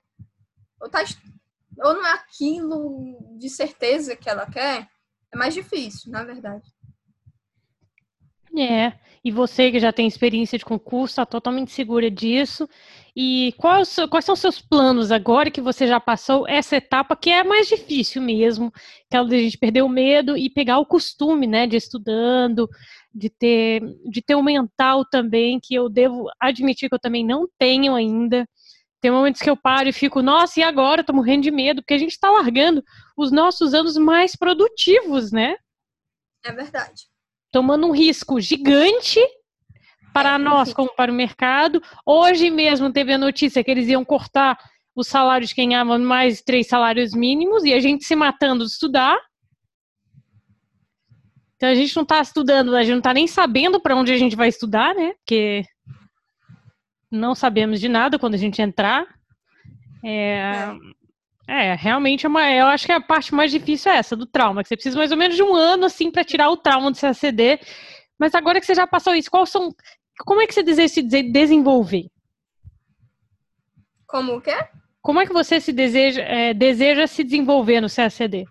[0.79, 1.03] ou, tá,
[1.79, 4.89] ou não é aquilo de certeza que ela quer,
[5.31, 6.67] é mais difícil, na verdade.
[8.59, 8.93] É,
[9.23, 12.67] e você que já tem experiência de concurso, está totalmente segura disso.
[13.15, 17.29] E quais, quais são os seus planos agora que você já passou essa etapa que
[17.29, 18.71] é mais difícil mesmo,
[19.07, 22.69] aquela de a gente perder o medo e pegar o costume, né, de estudando,
[23.13, 27.49] de ter, de ter um mental também, que eu devo admitir que eu também não
[27.59, 28.47] tenho ainda.
[29.01, 31.01] Tem momentos que eu paro e fico, nossa, e agora?
[31.01, 32.83] Estou morrendo de medo, porque a gente está largando
[33.17, 35.57] os nossos anos mais produtivos, né?
[36.45, 37.07] É verdade
[37.57, 39.19] tomando um risco gigante
[40.13, 41.81] para é, nós, como para o mercado.
[42.05, 44.59] Hoje mesmo teve a notícia que eles iam cortar
[44.95, 48.63] os salários de quem ganhava mais de três salários mínimos e a gente se matando
[48.63, 49.17] de estudar.
[51.55, 54.17] Então a gente não está estudando, a gente não está nem sabendo para onde a
[54.17, 55.13] gente vai estudar, né?
[55.13, 55.65] Porque
[57.09, 59.03] não sabemos de nada quando a gente entrar.
[60.05, 60.75] É,
[61.47, 61.75] é.
[61.75, 62.49] Realmente é uma.
[62.51, 65.11] Eu acho que a parte mais difícil é essa, do trauma, que você precisa mais
[65.11, 67.59] ou menos de um ano, assim, para tirar o trauma do CACD.
[68.19, 69.73] Mas agora que você já passou isso, quais são.
[70.25, 72.07] Como é que você deseja se desenvolver?
[74.07, 74.55] Como o quê?
[75.07, 78.43] como é que você se deseja, é, deseja se desenvolver no CACD?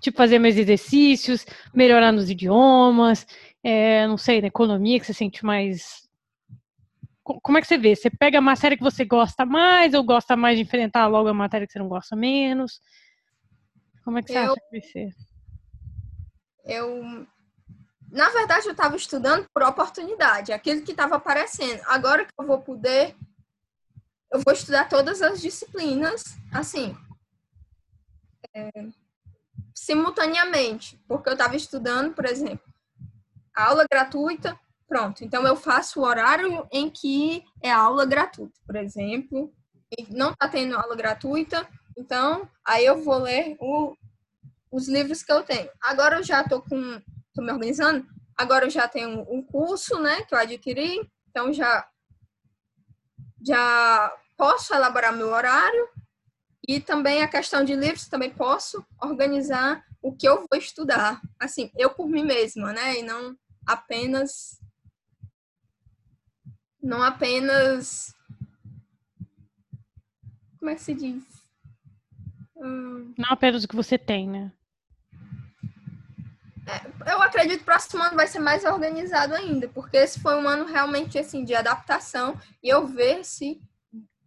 [0.00, 3.26] Tipo, fazer mais exercícios, melhorar nos idiomas,
[3.60, 6.01] é, não sei, na economia, que você sente mais.
[7.22, 7.94] Como é que você vê?
[7.94, 11.34] Você pega a matéria que você gosta mais ou gosta mais de enfrentar logo a
[11.34, 12.80] matéria que você não gosta menos?
[14.04, 15.14] Como é que você eu, acha que vai ser?
[16.64, 17.26] Eu.
[18.10, 21.80] Na verdade, eu estava estudando por oportunidade, aquilo que estava aparecendo.
[21.86, 23.16] Agora que eu vou poder
[24.32, 26.96] eu vou estudar todas as disciplinas, assim,
[28.54, 28.70] é,
[29.74, 32.64] simultaneamente, porque eu estava estudando, por exemplo,
[33.54, 34.58] aula gratuita,
[34.92, 35.24] pronto.
[35.24, 39.50] Então, eu faço o horário em que é aula gratuita, por exemplo,
[40.10, 41.66] não está tendo aula gratuita,
[41.96, 43.96] então, aí eu vou ler o,
[44.70, 45.70] os livros que eu tenho.
[45.80, 47.00] Agora eu já estou com,
[47.34, 51.88] tô me organizando, agora eu já tenho um curso, né, que eu adquiri, então já
[53.44, 55.88] já posso elaborar meu horário
[56.68, 61.20] e também a questão de livros, também posso organizar o que eu vou estudar.
[61.40, 63.00] Assim, eu por mim mesma, né?
[63.00, 63.36] E não
[63.66, 64.61] apenas.
[66.82, 68.14] Não apenas.
[70.58, 71.22] Como é que se diz?
[72.56, 73.14] Hum...
[73.16, 74.52] Não apenas o que você tem, né?
[76.66, 80.34] É, eu acredito que o próximo ano vai ser mais organizado ainda, porque esse foi
[80.36, 83.60] um ano realmente assim de adaptação e eu ver se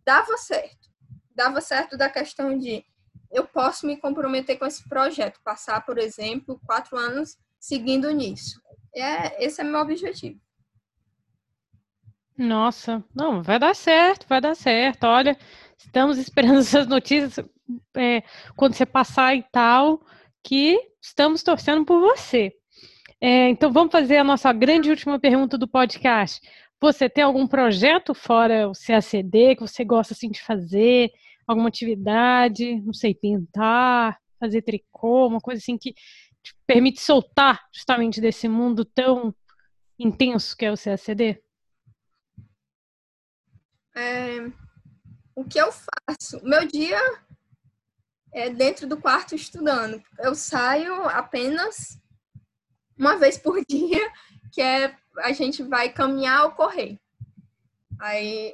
[0.06, 0.89] dava certo.
[1.34, 2.86] Dava certo da questão de
[3.32, 8.62] eu posso me comprometer com esse projeto, passar, por exemplo, quatro anos seguindo nisso.
[8.93, 10.39] É, esse é meu objetivo.
[12.38, 15.06] Nossa, não, vai dar certo, vai dar certo.
[15.06, 15.38] Olha,
[15.78, 17.46] estamos esperando essas notícias
[17.96, 18.24] é,
[18.56, 20.02] quando você passar e tal,
[20.44, 22.54] que estamos torcendo por você.
[23.22, 26.42] É, então vamos fazer a nossa grande última pergunta do podcast.
[26.82, 31.12] Você tem algum projeto fora o CACD que você gosta assim de fazer?
[31.48, 38.20] Alguma atividade, não sei, pintar, fazer tricô, uma coisa assim que te permite soltar justamente
[38.20, 39.34] desse mundo tão
[39.98, 41.42] intenso que é o CACD?
[43.96, 44.52] É,
[45.34, 46.43] o que eu faço?
[46.43, 47.00] Meu dia
[48.34, 50.04] é dentro do quarto estudando.
[50.20, 51.98] Eu saio apenas
[52.98, 54.12] uma vez por dia,
[54.52, 57.00] que é a gente vai caminhar ou correr.
[58.00, 58.54] Aí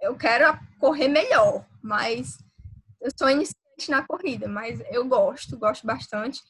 [0.00, 2.38] eu quero correr melhor, mas
[3.00, 6.42] eu sou iniciante na corrida, mas eu gosto, gosto bastante.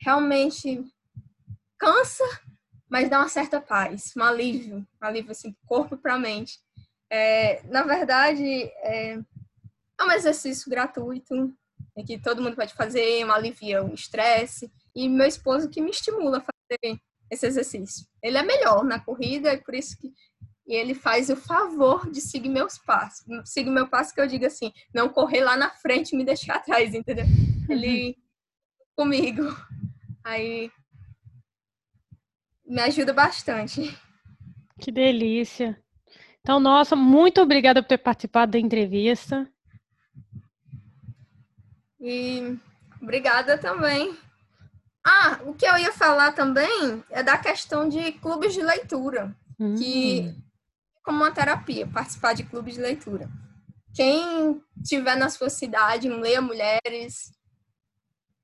[0.00, 0.84] Realmente
[1.76, 2.24] cansa,
[2.88, 6.60] mas dá uma certa paz, um alívio, um alívio assim, corpo para mente.
[7.12, 11.52] É, na verdade, é, é, um exercício gratuito,
[12.06, 14.72] que todo mundo pode fazer, um alivia o estresse.
[14.96, 16.98] E meu esposo que me estimula a fazer
[17.30, 18.06] esse exercício.
[18.22, 20.10] Ele é melhor na corrida e por isso que
[20.64, 23.26] e ele faz o favor de seguir meus passos.
[23.44, 26.54] Seguir meu passo que eu digo assim, não correr lá na frente e me deixar
[26.54, 27.24] atrás, entendeu?
[27.68, 28.14] Ele uhum.
[28.96, 29.42] comigo.
[30.24, 30.70] Aí
[32.64, 33.98] me ajuda bastante.
[34.80, 35.81] Que delícia.
[36.42, 39.48] Então, nossa, muito obrigada por ter participado da entrevista.
[42.00, 42.58] E
[43.00, 44.16] obrigada também
[45.04, 49.74] ah, o que eu ia falar também é da questão de clubes de leitura, hum.
[49.74, 50.34] que
[51.02, 53.28] como uma terapia, participar de clubes de leitura.
[53.92, 57.32] Quem tiver na sua cidade, Leia Mulheres,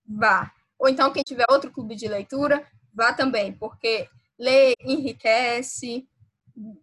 [0.04, 0.52] vá.
[0.76, 6.08] Ou então quem tiver outro clube de leitura, vá também, porque ler enriquece,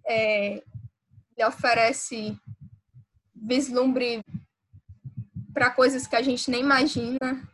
[0.07, 0.63] é,
[1.37, 2.37] lhe oferece
[3.35, 4.21] vislumbre
[5.53, 7.47] para coisas que a gente nem imagina.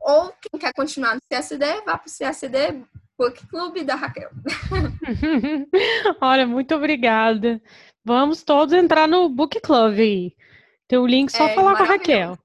[0.00, 2.84] Ou quem quer continuar no CSD, vá para o CSD
[3.18, 4.30] Book Club da Raquel.
[6.20, 7.60] Olha, muito obrigada.
[8.04, 10.32] Vamos todos entrar no Book Club.
[10.86, 12.38] Tem o link só é, falar com a Raquel.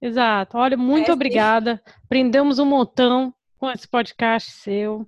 [0.00, 0.56] Exato.
[0.56, 1.82] Olha, muito é, obrigada.
[2.04, 5.06] Aprendemos um montão com esse podcast seu.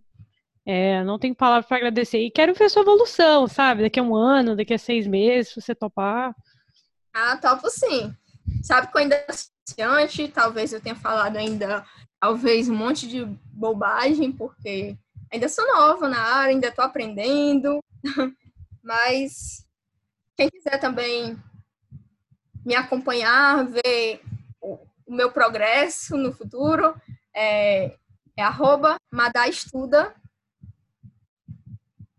[0.64, 2.18] É, não tenho palavra para agradecer.
[2.18, 3.82] E quero ver sua evolução, sabe?
[3.82, 6.34] Daqui a um ano, daqui a seis meses, se você topar.
[7.12, 8.14] Ah, topo sim.
[8.62, 9.24] Sabe que eu ainda
[9.68, 11.84] iniciante, talvez eu tenha falado ainda,
[12.20, 14.96] talvez um monte de bobagem, porque
[15.32, 17.80] ainda sou nova na área, ainda estou aprendendo,
[18.82, 19.66] mas
[20.36, 21.36] quem quiser também
[22.64, 24.20] me acompanhar, ver
[24.60, 26.94] o, meu progresso no futuro,
[27.34, 27.96] é,
[28.36, 28.96] é arroba.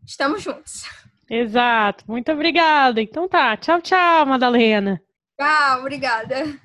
[0.06, 0.84] Estamos juntos.
[1.30, 3.02] Exato, muito obrigada.
[3.02, 5.02] Então tá, tchau, tchau, Madalena.
[5.40, 6.60] Tchau, obrigada.